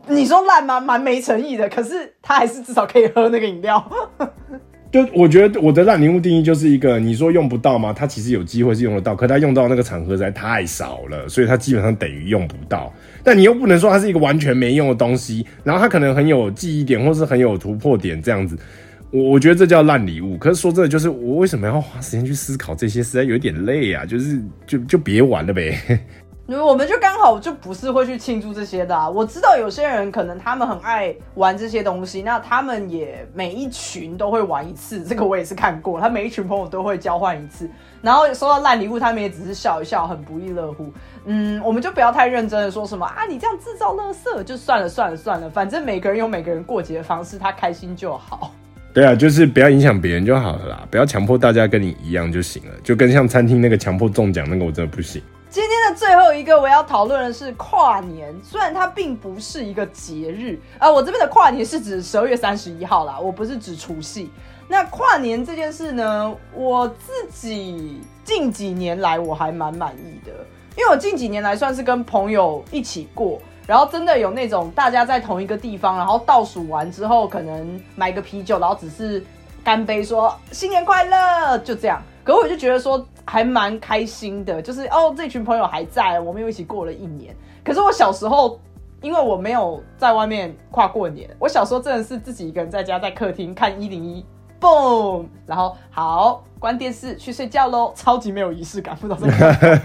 [0.08, 0.78] 你说烂吗？
[0.78, 3.82] 蛮没诚意的，可是他还是至少可以喝那个饮料。
[4.92, 7.94] 就我觉得我的烂礼物定义就是一个，你说用不到吗？
[7.94, 12.92] 它其实有机会是用得到，可它用到那个场合实在太少了，所以它基本上等于用不到。
[13.24, 18.54] 但你又不能说它是一个完全没用的东西，然后它可能很有记忆点，或是很有突破点这样子。
[19.10, 20.36] 我我觉得这叫烂礼物。
[20.36, 24.04] 可是说真的，就是我为什么要花时间去思考这些，实在有点累啊。
[24.04, 25.74] 就是就就别玩了呗。
[26.60, 29.10] 我们就刚好就不是会去庆祝这些的。
[29.10, 35.04] 我知道有些人可能他们很爱玩这些东西，那他们也每一群都会玩一次。
[35.04, 40.92] 这个我也是看过，他每一群朋友都会交换一次，然后收到烂礼物，他们也只是笑一笑，很不亦乐乎。
[41.24, 48.52] 嗯，我们就不要太认真的说什么啊，你这样制造垃圾就算了算了算了，反正每个人有每个人过节的方式，他开心就好。
[48.92, 52.74] 对啊，就是不要影响别人就好了啦，不要强迫大家跟你一样就行了。
[52.82, 55.22] 就跟像餐厅那个强迫中奖那个，我真的不行。
[55.52, 64.30] 今天的最后一个我要讨论的是跨年，虽然它并不是一个节日啊，我这边的跨年是指十二月三十一号啦，我不是指除夕。
[64.66, 70.32] 那跨年这件事呢，我自己近几年来我还蛮满意的，
[70.74, 79.22] 因为我近几年来算是跟朋友一起过，然后真的有那种大家在同一个地方，然后倒数完之后可能买个啤酒，然后只是
[79.62, 82.02] 干杯说新年快乐，就这样。
[82.24, 87.34] 可我就觉得说还蛮开心的，就是哦，这群朋友还在，我们又一起过了一年。
[87.64, 88.60] 可是我小时候，
[89.00, 94.24] 因为我没有在外面跨过年，我小时候真的是自己一个人在家，在客厅看一零一。
[94.62, 99.34] 嘣，然后好关电视去睡觉喽，超级没有仪式感，不知道怎么。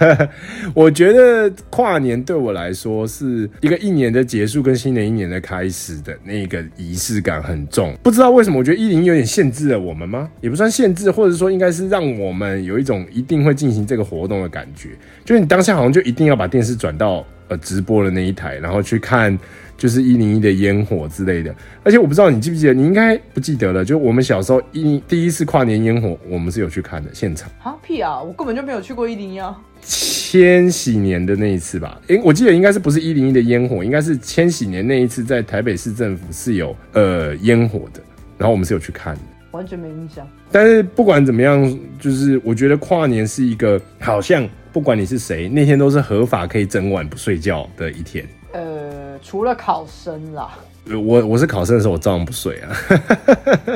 [0.76, 10.30] 我觉得跨年对我来说是一个一年的结束跟新的一年的开始的那个仪式感很重，不知道为什么，我觉得一零有点限制了我们吗？
[10.40, 14.90] 也不算限制，或者说应该是让我们有一种一定会进行这个活动的感觉，
[15.26, 19.36] 就是你当下好像就一定要把电视转到呃直播的那一台，然后去看。
[19.78, 23.86] 就是一零一的烟火之类的，而且我不知道你记不记得，你应该不记得了。
[23.86, 27.50] 就我们小时候一第一次跨年烟火，我们是有去看的现场。
[27.64, 28.20] 啊屁啊！
[28.22, 29.56] 我根本就没有去过一零一啊。
[29.82, 38.02] 千禧年的那一次吧，诶，我记得应该是不是一零一的烟火，应该是千禧年那一次在台北市政府是有呃烟火的，
[38.38, 39.22] 然后我们是有去看的。
[39.52, 40.28] 完全没印象。
[40.52, 48.28] 但是不管怎么样，就是我觉得跨年是一个好像不管你是谁，那天都是合法可以整晚不睡觉的一天。
[49.22, 50.50] 除了考生啦，
[50.90, 52.76] 我我是考生的时候，我照样不睡啊。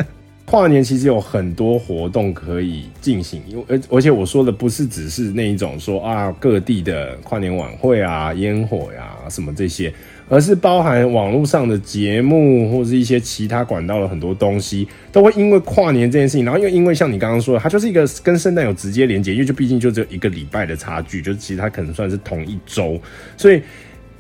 [0.44, 9.94] 跨年其实有很多活动可以进行，因为而而且我说的不是只是那一种说啊各地的跨年晚会啊、烟火呀什么这些，
[10.28, 23.00] 而是包含网络上的节目或是一些其他管道的很多东西，都会因为跨年这件事情，然后又因为像你刚刚说的，它就是一个跟圣诞有直接连接，因为就毕竟就只有一个礼拜的差距，就是其实它可能算是同一周，
[23.38, 23.62] 所以。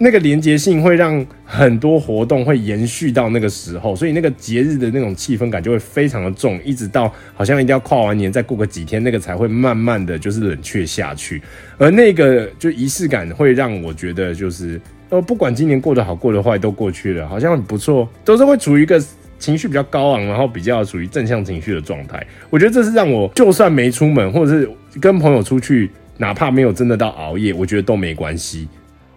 [0.04, 11.40] 那个连接性会让很多活动会延续到那个时候，所以那个节日的那种气氛感就会非常的重，一直到好像一定要跨完年再过个几天，那个才会慢慢的就是冷却下去。
[11.78, 19.00] 而那个就仪式感会让我觉得就是呃，不管今年过得好过得坏都过去了，好像很不错，都是会处于一个
[19.38, 22.26] 情绪比较高昂，然后比较属于正向情绪的状态。
[22.50, 24.68] 我觉得这是让我就算没出门，或者是
[25.00, 28.68] 跟朋友出去，哪怕没有真的到熬夜，我觉得都没关系。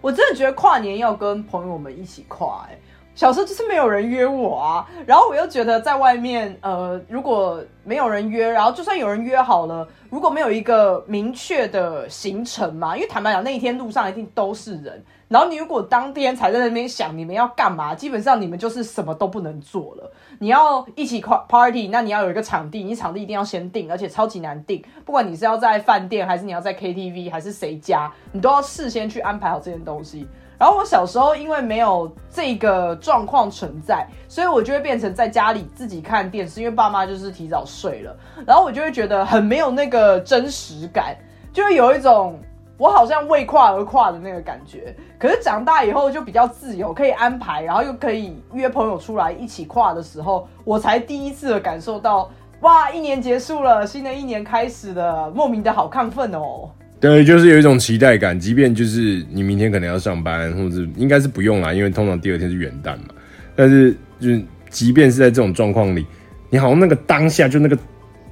[0.05, 2.79] 我真的觉得跨年要跟朋友们一起跨，哎，
[3.15, 15.03] 小时候就是没有人约我啊，然后我又觉得在外面，呃，如果没有人约，然后就算有人约好了，如果没有一个明确的行程嘛，因为坦白讲那一天路上一定都是人。
[15.35, 20.13] 然后你如果当天才在那边想你们要干嘛，基本上你们就是什么都不能做了。
[20.39, 24.81] 你要一起跨 party，那你要有一个场地，你场地一定要先定，而且超级难定。
[25.05, 30.25] 不管你是要在饭店，还是你要在 KTV，还是谁家，你都要事先去安排好这件东西。
[30.57, 38.17] 然后我小时候因为没有这个状况存在，所以我就会变成在家里自己看电视，因为爸妈就是提早睡了，
[38.47, 41.17] 然后我就会觉得很没有那个真实感，
[41.53, 42.39] 就会有一种。
[42.77, 44.95] 我好像为跨而跨的那个感觉。
[45.19, 56.71] 可是长大以后就比较自由，可以安排，然后又可以约朋友出来一起跨的时候，我才第一次的感受到，哇，一年结束了，新的一年开始了，莫名的好亢奋哦。
[57.01, 63.09] 对，就是有一种期待感，即便就是你明天可能要上班，或者是应该是不用啦，因为通常第二天是元旦嘛。
[63.55, 66.07] 但是就是即便是在这种状况里，
[66.49, 67.77] 你好像那个当下就那个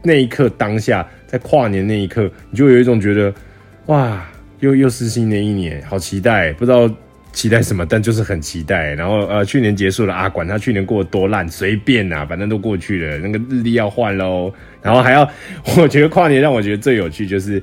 [0.03, 3.32] 那一刻当下，在跨年那一刻，你就有一种觉得，
[3.86, 4.24] 哇，
[4.62, 6.90] 又又是新的一年，好期待，不知道
[7.32, 8.94] 期待什么，但就是很期待。
[8.94, 14.52] 然后呃，去年结束了啊，管他去年过得多烂，随便呐，反正都过去了，那个日历要换喽。
[14.80, 15.30] 然后还要，
[15.76, 17.62] 我觉得跨年让我觉得最有趣就是。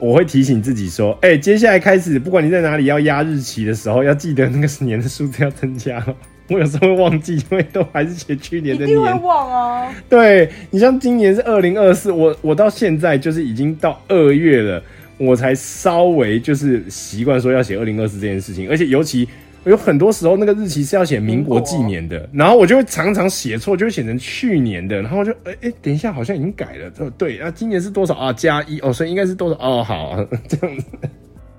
[0.00, 6.14] 我会提醒自己说：“哎，接下来开始，不管你在哪里要压日期的时候，要记得那个年的数字要增加了。
[6.48, 8.96] 我有时候会忘记，因为都还是写去年的年。
[8.96, 9.92] 一定会忘啊！
[10.08, 14.80] 对你像今年是二零二四，我我到现在就是已经到二月了，
[15.18, 19.28] 我才稍微就是习惯说要写二零二四这件事情，而且尤其。”
[19.64, 28.32] 有很多时候那个日期是要写民国纪年的，然后我就会常常写错，就会写成去年的，然后就哎哎，等一下好像已经改了，对对，啊今年是多少啊？
[28.32, 29.84] 加一哦，所以应该是多少哦？
[29.84, 30.86] 好，这样子。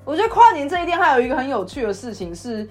[0.06, 2.68] 我觉得跨年这一天还有一个很有趣的事情是。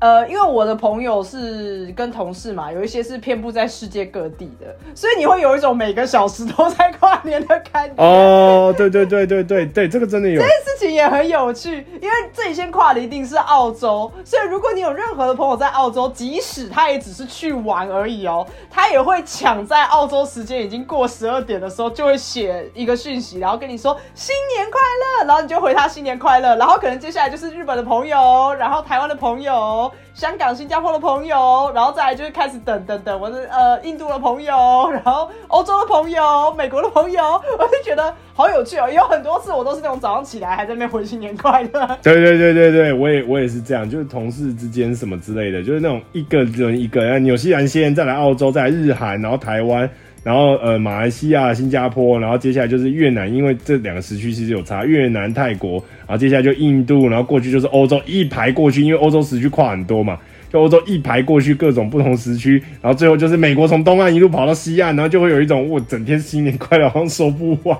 [0.00, 8.02] 呃，因为我的朋友是跟同事嘛，有一些是遍布在世界各地的，所以你会有一种每个小时都在跨年的感觉。
[8.02, 10.40] 哦，对对对对对对，这个真的有。
[10.40, 29.83] 这件事情也很有趣，因为最先跨的一定是澳洲，所以如果你有任何的朋友在澳洲，即使他也只是去玩而已哦，他也会抢在澳洲时间已经过十二点的时候，就会写一个讯息，然后跟你说新年快乐，然后你就回他新年快乐，然后可能接下来就是日本的朋友，然后台湾的朋友。
[30.14, 37.22] 香港、新加坡的朋友，然后再来就是开始等等等，我是呃印度的朋友，然后欧洲的朋友、美国的朋友，
[37.58, 38.90] 我就觉得好有趣哦。
[38.90, 41.86] 有很多次我都是那种早上起来还在那边回新年快乐。
[42.02, 49.88] 对对对对对，我也我也是这样，就是同事之间什么之类的，就是那种一个人一个，然后纽西兰先，再来澳洲，再来日韩，然后台湾。
[50.24, 54.84] 然后呃，马来西亚、新加坡，然后接下来就是越南，因为这两个时区其实有差。
[54.84, 55.72] 越南、泰国，
[56.06, 60.18] 然后接下来就印度，然后过去就是欧洲，一排过去，因为欧洲时区跨很多嘛，
[60.50, 67.78] 就欧洲一排过去各种不同时区，然后最后就是美国从东岸一路跑到西岸，然后就会有一种我整天新年快乐，好像说不完。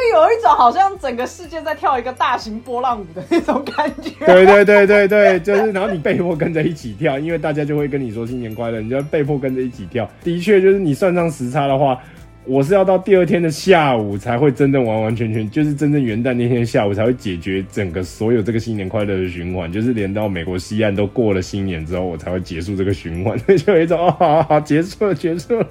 [0.00, 4.10] 就有一种好像整个世界在跳一个大型波浪舞的那种感觉。
[4.24, 10.08] 对对对对对，就是然后你被迫跟着一起跳，因为大家就会跟你说新年快乐，你就被迫跟着一起跳。
[10.24, 11.98] 的确，就是你算上时差的话，
[12.44, 23.38] 我是要到第二天的下午才会真正完完全全，就是真正元旦那天下午才会解决整个所有这个新年快乐的循环，就是连到美国西岸都过了新年之后，我才会结束这个循环。
[23.56, 25.66] 就有一种哦，好好结束了，结束了。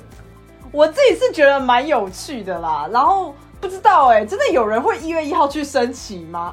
[0.72, 3.34] 我自己是觉得蛮有趣的啦，然后。
[3.70, 6.52] 不知道哎，真的有人会一月一号去升旗吗？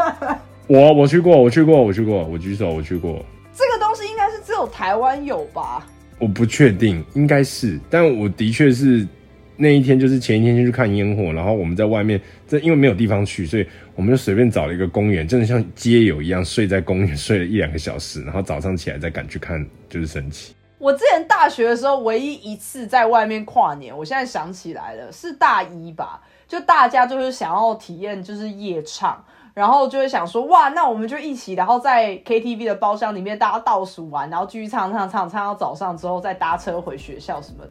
[0.68, 3.24] 我我去过，我去过，我去过，我举手，我去过。
[3.54, 5.86] 这个东西应该是只有台湾有吧？
[6.18, 9.08] 我不确定，应该是，但我的确是
[9.56, 20.54] 那一天就是前一天先去看烟火，然后我们在外面，这因为没有地方去，所以我们就随便找了一个公园，真的像街友一样睡在公园睡了一两个小时，然后早上起来再赶去看就是升旗。
[20.76, 26.20] 我之前大学的时候唯一一次在外面跨年，我现在想起来了，是大一吧。
[26.52, 29.18] 就大家就是想要体验，就是夜唱，
[29.54, 37.64] 然后就会想说，哇，那我们就一起，然后在 KTV 的包厢里面，大家倒数完，然后继续唱唱唱唱到早上之后，再搭车回学校什么。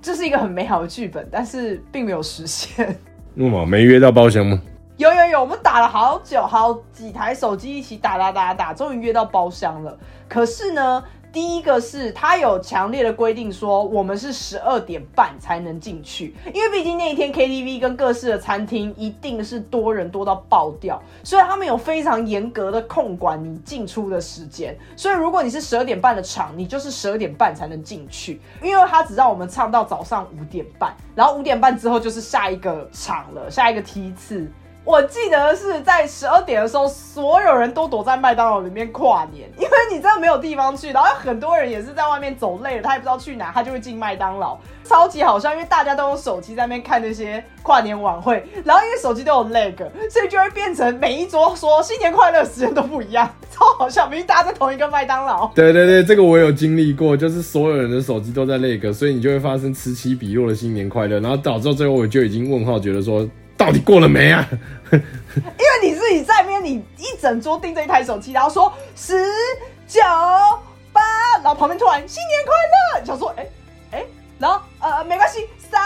[0.00, 2.98] 这是一个很美好的剧本，但是并没有实现。
[3.34, 4.58] 那么没约到包厢吗？
[4.96, 9.94] 有有有，我们打了好久，好几台手机一起打打打打，终于约到包厢了。
[10.26, 11.04] 可是呢？
[11.32, 24.76] 第一个是他有强烈的规定，说我们是十二点半才能进去，因为毕竟那一天 KTV 跟各式的餐厅一定是多人多到爆掉，所以他们有非常严格的控管你进出的时间。
[24.94, 34.46] 所以如果你是十二点半的场，你就是十二点半才能进去，因为他只让我们唱到早上五点半，然后五点半之后就是下一个场了，下一个梯次。
[34.84, 40.90] 我记得是在十二点的时候，所有人都躲在麦当劳里面跨年，因为你真的没有地方去。
[40.90, 45.52] 然后很多人也是在外面走累了，他也不知道去哪，他就会进麦当劳，超级好笑。
[45.52, 49.76] 因为大家都用手机在那边看那些跨年晚会，然后因为手机都有 lag，
[50.10, 54.08] 所以就会变成每一桌说新年快乐时间都不一样， 超好笑。
[54.08, 55.46] 明明大家在同一个麦当劳。
[55.54, 63.24] 对对对，这个我有经历过，就是所有人的手机都在 lag，所以你就会发生此起彼落的新年快乐，然后导致最后我就已经问号，觉得说。
[63.64, 64.44] 到底过了没啊？
[64.92, 69.24] 因为你自己在边，你一整桌盯着一台手机，然后说十
[69.86, 70.00] 九
[70.92, 71.00] 八，
[71.36, 72.52] 然后旁边突然新年快
[73.00, 73.46] 乐，想说哎
[73.92, 74.04] 哎，
[74.38, 75.80] 然后呃没关系，三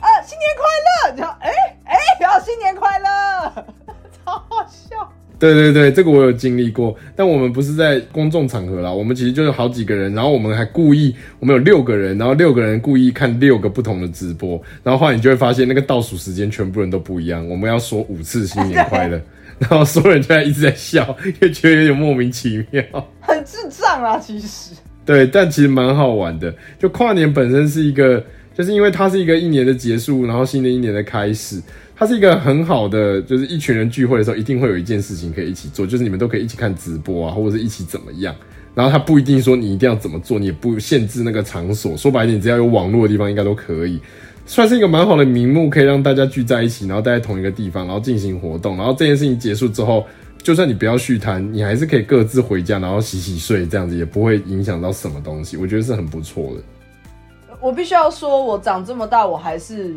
[0.00, 1.50] 呃新年快乐，然后哎
[1.86, 3.64] 哎然后新年快乐，
[4.24, 5.10] 超好笑。
[5.38, 19.20] 对对对，这个我有经历过，但我们不是在公众场合啦，我们其实就是好几个人，然后我们还故意，我们有六个人，然后六个人故意看六个不同的直播，然后后来你就会发现那个倒数时间全部人都不一样，我们要说五次新年快乐，
[19.58, 22.82] 然后所有人就在一直在笑，也觉得有点莫名其妙，
[23.20, 24.74] 很智障啊，其实。
[25.04, 28.24] 对，但其实蛮好玩的，就跨年本身是一个，
[28.56, 31.60] 就是因为它是一个一年的结束，然后新的一年的开始。
[31.96, 38.34] 它是一个很好的，就是一群人聚会的时候，一定会有一件事情可以一起做，就是你们都可以一起看直播啊，或者是一起怎么样。
[38.74, 41.96] 然后它不一定说你一定要怎么做，你也不限制那个场所。
[41.96, 44.00] 说白一点，只要有网络的地方，应该都可以。
[44.44, 48.76] 算是一个蛮好的名目，可以让大家聚在一起，然后待在同一个地方，然后进行活动。
[48.76, 50.04] 然后这件事情结束之后，
[50.42, 55.56] 就算你不要续摊，你还是可以各自回家，然后洗洗睡，这样子也不会影响到什么东西。
[55.56, 57.56] 我觉得是很不错的。
[57.60, 59.94] 我必须要说，我长这么大，我还是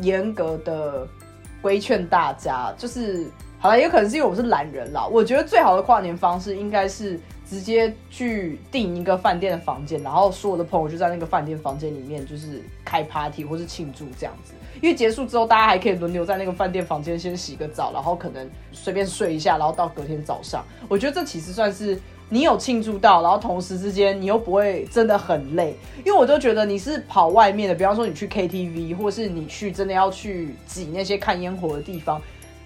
[0.00, 1.06] 严格的。
[1.62, 3.26] 规劝大家，就是
[3.58, 5.06] 好了，也可能是因为我是懒人啦。
[5.06, 14.52] 我觉得最好的跨年方式应该是直接去订一个饭店的房间，然后所有的朋友就在那个饭店房间里面，就是开 party 或是庆祝这样子。
[14.82, 20.64] 因为结束之后，大家还可以轮流在那个饭店房间先洗个澡，然后可能随便睡一下，然后到隔天早上。
[20.88, 21.98] 我觉得这其实算是。
[22.28, 32.20] 你有庆祝到，然后同时之间你又不会真的很累，因为我都觉得你是跑外面的，比方说你去 KTV，或是你去真的要去挤那些看烟火的地方，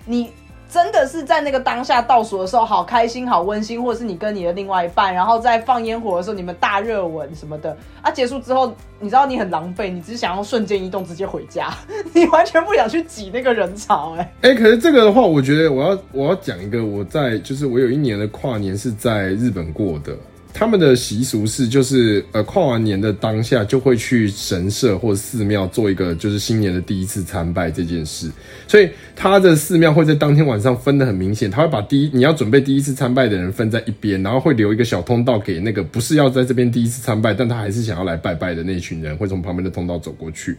[0.05, 0.31] 你。
[0.71, 11.69] 真的是在那个当下倒数的时候，好开心、好温馨，或者是你跟你的另外一半，然后在放烟火的时候，你们大热吻什么的啊，结束之后，你知道你很狼狈，你只想要瞬间移动，直接回家，
[12.15, 20.17] 你完全不想去挤那个人潮，哎哎，可是这个的话，我觉得我要我要讲一个，我在就是我有一年的跨年是在日本过的。
[20.53, 28.31] 他们的习俗是，就是呃，跨完年的当下就会去神社或寺庙做一个，就是新年的第一次参拜这件事。
[28.69, 40.57] 所以他的寺庙会在当天晚上分的很明显，他会把第一你要准备第一次参拜的人分在一边，然后会留一个小通道给那个不是要在这边第一次参拜，但他还是想要来拜拜的那群人，会从旁边的通道走过去。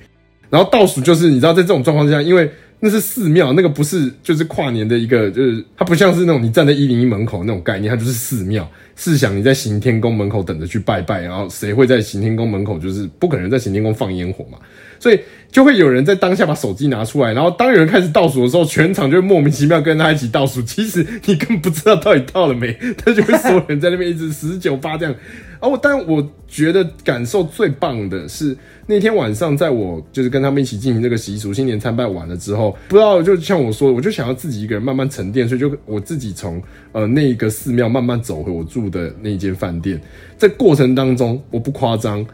[0.49, 2.51] 然后倒数就是你知道，在这种状况下，因为
[2.83, 8.67] 那是寺庙，那个不是就是跨年的一个，就是它不像是那种你站在一零一门口那种概念，它就是寺庙。
[8.95, 12.77] 试想你在行天宫门口等着去拜拜，然后谁会在行天宫门口？
[12.77, 14.57] 就是不可能在行天宫放烟火嘛，
[14.99, 15.19] 所以
[15.51, 20.61] 就会有人在当下把手机拿出来，然后当有人开始倒数的时候，全场就会莫名其妙跟他一起倒数。
[20.61, 25.15] 其实你根本不知道到底到了没，他就会所有人在那边一直十九八这样。
[25.61, 28.57] 哦，但我觉得感受最棒的是
[28.87, 36.59] 那天晚上，在我就是跟他们一起进行这个习俗，新年参拜完了之后，不知道就像我说，的，我就想要自己一个人慢慢沉淀，所以就我自己从
[36.91, 40.01] 呃那个寺庙慢慢走回我住的那间饭店。
[40.35, 42.25] 在过程当中，我不夸张，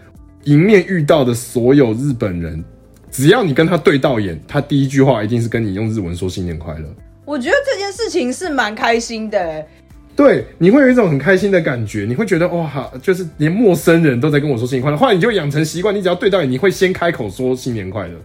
[0.46, 2.64] 迎面遇到的所有日本人，
[3.12, 6.86] 只要你跟他对到眼，他第一句话一定是跟你用日文说新年快乐。
[7.26, 9.66] 我觉得这件事情是蛮开心的。
[10.18, 14.98] 对，你会有一种很开心的感觉，你会觉得哇，就是连陌生人都在跟我说新年快乐。
[14.98, 18.16] 后来你就养成习惯，你只要对到你，你会先开口说新年快乐。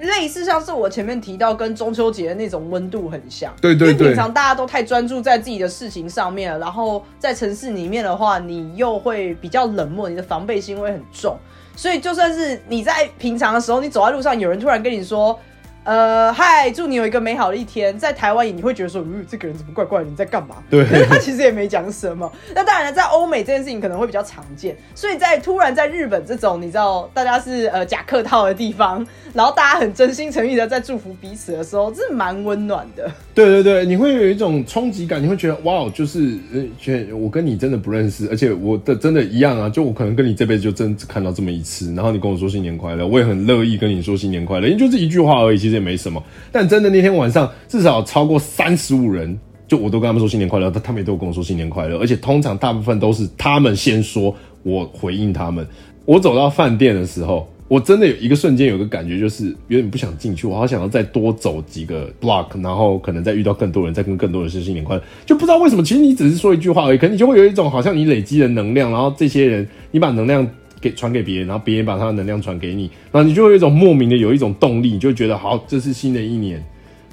[0.00, 3.54] 类似像是我前面提到跟中秋节的那种温度很像。
[3.60, 4.08] 对对对。
[4.08, 11.36] 平常大家都太专注在自己的事情上面了，然后在城市里面的话，你又会比较冷漠，你的防备心会很重。
[11.76, 15.38] 所以就算是你在平常的时候，你走在路上，有人突然跟你说。
[15.84, 17.98] 呃，嗨，祝你有一个美好的一天。
[17.98, 20.08] 在台湾，你会觉得说，嗯，这个人怎么怪怪的？
[20.08, 20.62] 你在干嘛？
[20.70, 22.30] 对，他其实也没讲什么。
[22.54, 29.04] 那当然了，在欧美这件事情可能会比较常见，所以在突然在日本这种你知道大家是呃假客套的地方，
[29.34, 33.10] 然后大家很真心诚意的在祝福彼此的时候， 这是蛮温暖的。
[33.34, 45.71] 对对对，你会有一种冲击感，你会觉得哇，就是呃，觉得我跟你真的不认识，而且我的真的一样啊，就我可能跟你这辈子就真只看到这么一次，然后你跟我说新年快乐，我也很乐意跟你说新年快乐，因为就这一句话而已，其实。
[45.74, 55.66] 也没什么，但真的那天晚上至少超过三十五人，就我都跟他们说新年快乐，他他们也都跟我说新年快乐，而且通常大部分都是他们先说，我回应他们。
[56.04, 65.82] 我走到饭店的时候，我真的有一个瞬间有个感觉，就是有点不想进去，我好想要再多走几个 block，然后可能再遇到更多人，再跟更多人说新年快乐，就不知道为什么。
[65.82, 70.46] 其实你只是说一句话而已，可能你就会有一种好像你累积的能量，然后这些人你把能量。
[70.82, 76.62] 给传给别人，然后别人把他的能量传给你，然后你就会有一种莫名的有一种动力，你就觉得好，这是新的一年，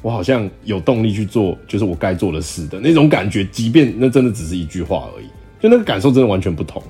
[0.01, 3.45] 我好像有动力去做，就是我该做的事的那种感觉。
[3.45, 5.28] 即便那真的只是一句话而已，
[5.61, 6.82] 就那个感受真的完全不同。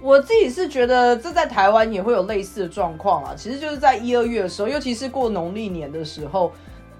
[0.00, 6.50] 我自己是觉得这在台湾也会有类似的状况啊，其实就是在一二月的时候，尤其是过农历年的时候。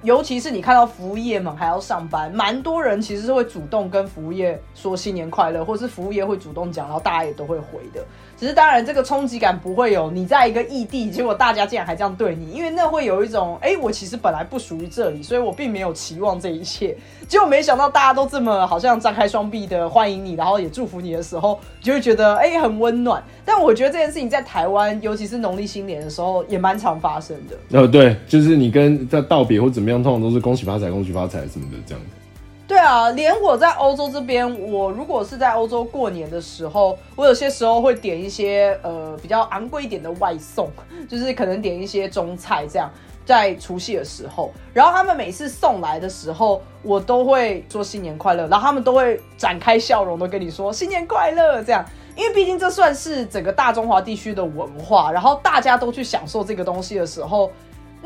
[0.03, 8.05] 尤其是你看到服务业们还要上班，蛮多人其实是会主动跟服务业说新年快乐，或是服务业会主动讲，然后大家也都会回的。
[8.45, 16.95] 只是当然，这个冲击感不会有你在一个异地，结果大家竟然还这样对你，因为那会有一种，哎，我其实本来不属于这里，所以我并没有期望这一切。
[17.27, 23.25] 结果没想到大家都这么好像张开双臂的欢迎你，然后也祝福你的时候，就会觉得哎很温暖。
[23.47, 27.81] 但我觉得这件事情在台湾，尤其是农历新年的时候，也蛮常发生的。
[27.81, 32.24] 呃，对，就是你跟在道别或怎么样，通常都是恭喜发财、恭喜发财什么的这样子。
[32.67, 40.71] 对啊，连我在欧洲这边，我如果是在欧洲过年的时候，我有些时候会点一些呃比较昂贵一点的外送，
[41.07, 42.91] 就是可能点一些中菜这样，
[43.27, 51.85] 在除夕的时候，然后他们每次送来的时候，我都会说新年快乐，然后他们都会展开笑容，都跟你说新年快乐这样，
[52.17, 57.51] 因为毕竟这算是整个大中华地区的文化，然后大家都去享受这个东西的时候。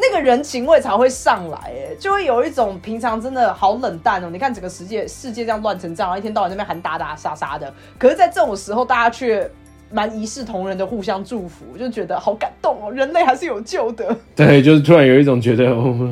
[0.00, 4.30] 那个人情味才会上来，哎，就会有一种平常真的好冷淡哦。
[4.30, 9.50] 你看整个世界世界这样乱成这样，一天到晚那边喊打打杀杀的，可是，在这种时候，大家却
[9.90, 12.92] 蛮一视同仁的互相祝福，就觉得好感动哦。
[12.92, 14.16] 人类还是有救的。
[14.36, 15.66] 对，就是突然有一种觉得，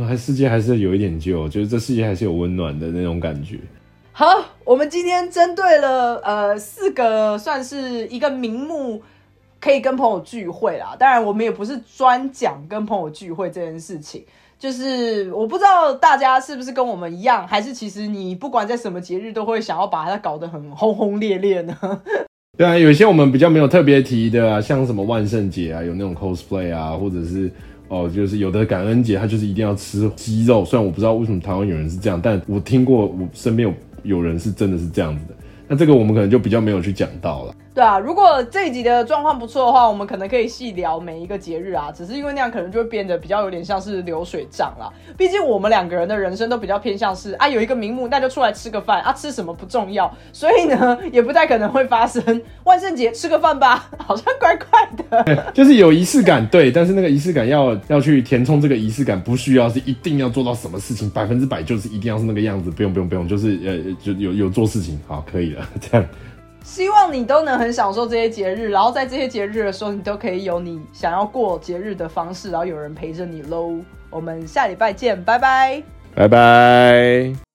[0.08, 3.58] 还世界还是有一点救，就是这世界还是有温暖的那种感觉。
[4.10, 4.26] 好，
[4.64, 9.00] 我们今天针对了呃四个，算是一个名目。
[9.66, 14.24] 可以跟朋友聚会啦，当然我们也不是专讲跟朋友聚会这件事情，
[14.60, 21.76] 就是我不知道大家是不是跟我们一样，还是其实你不管在什么节日都会想要把它搞得很轰轰烈烈呢？
[22.56, 27.50] 对啊，有一些我们比较没有特别提的啊，像什么万圣节啊，有那种 cosplay 啊，或者是
[27.88, 30.64] 哦，就是有的感恩节，他就是一定要吃鸡肉。
[30.64, 33.74] 虽然我不知道为什么台湾有人是这样，但我听过我身边有
[34.16, 35.34] 有人是真的是这样子的。
[35.66, 37.54] 那这个我们可能就比较没有去讲到了。
[37.76, 41.92] 对啊，如果这一集的状况不错的话，我们可能可以细聊每一个节日啊。
[41.94, 44.90] 只是因为那样可能就会变得比较有点像是流水账啦。
[45.14, 55.52] 毕竟我们两个人的人生都比较偏向是啊，有一个名目，那就出来吃个饭啊，吃什么不重要，所以呢，也不太可能会发生万圣节吃个饭吧，好像怪怪的。
[55.52, 66.06] 就是有仪式感，对，但是那个仪式感要要去填充这个仪式感，不需要是一定要做到什么事情，百分之百就是一定要是那个样子，不用不用不用，就是呃就有有做事情好可以了， 这样。
[66.66, 73.76] 希望你都能很享受这些节日，然后在这些节日的时候，你都可以有你想要过节日的方式，然后有人陪着你喽。
[74.10, 75.80] 我们下礼拜见，拜拜，
[76.14, 77.45] 拜拜。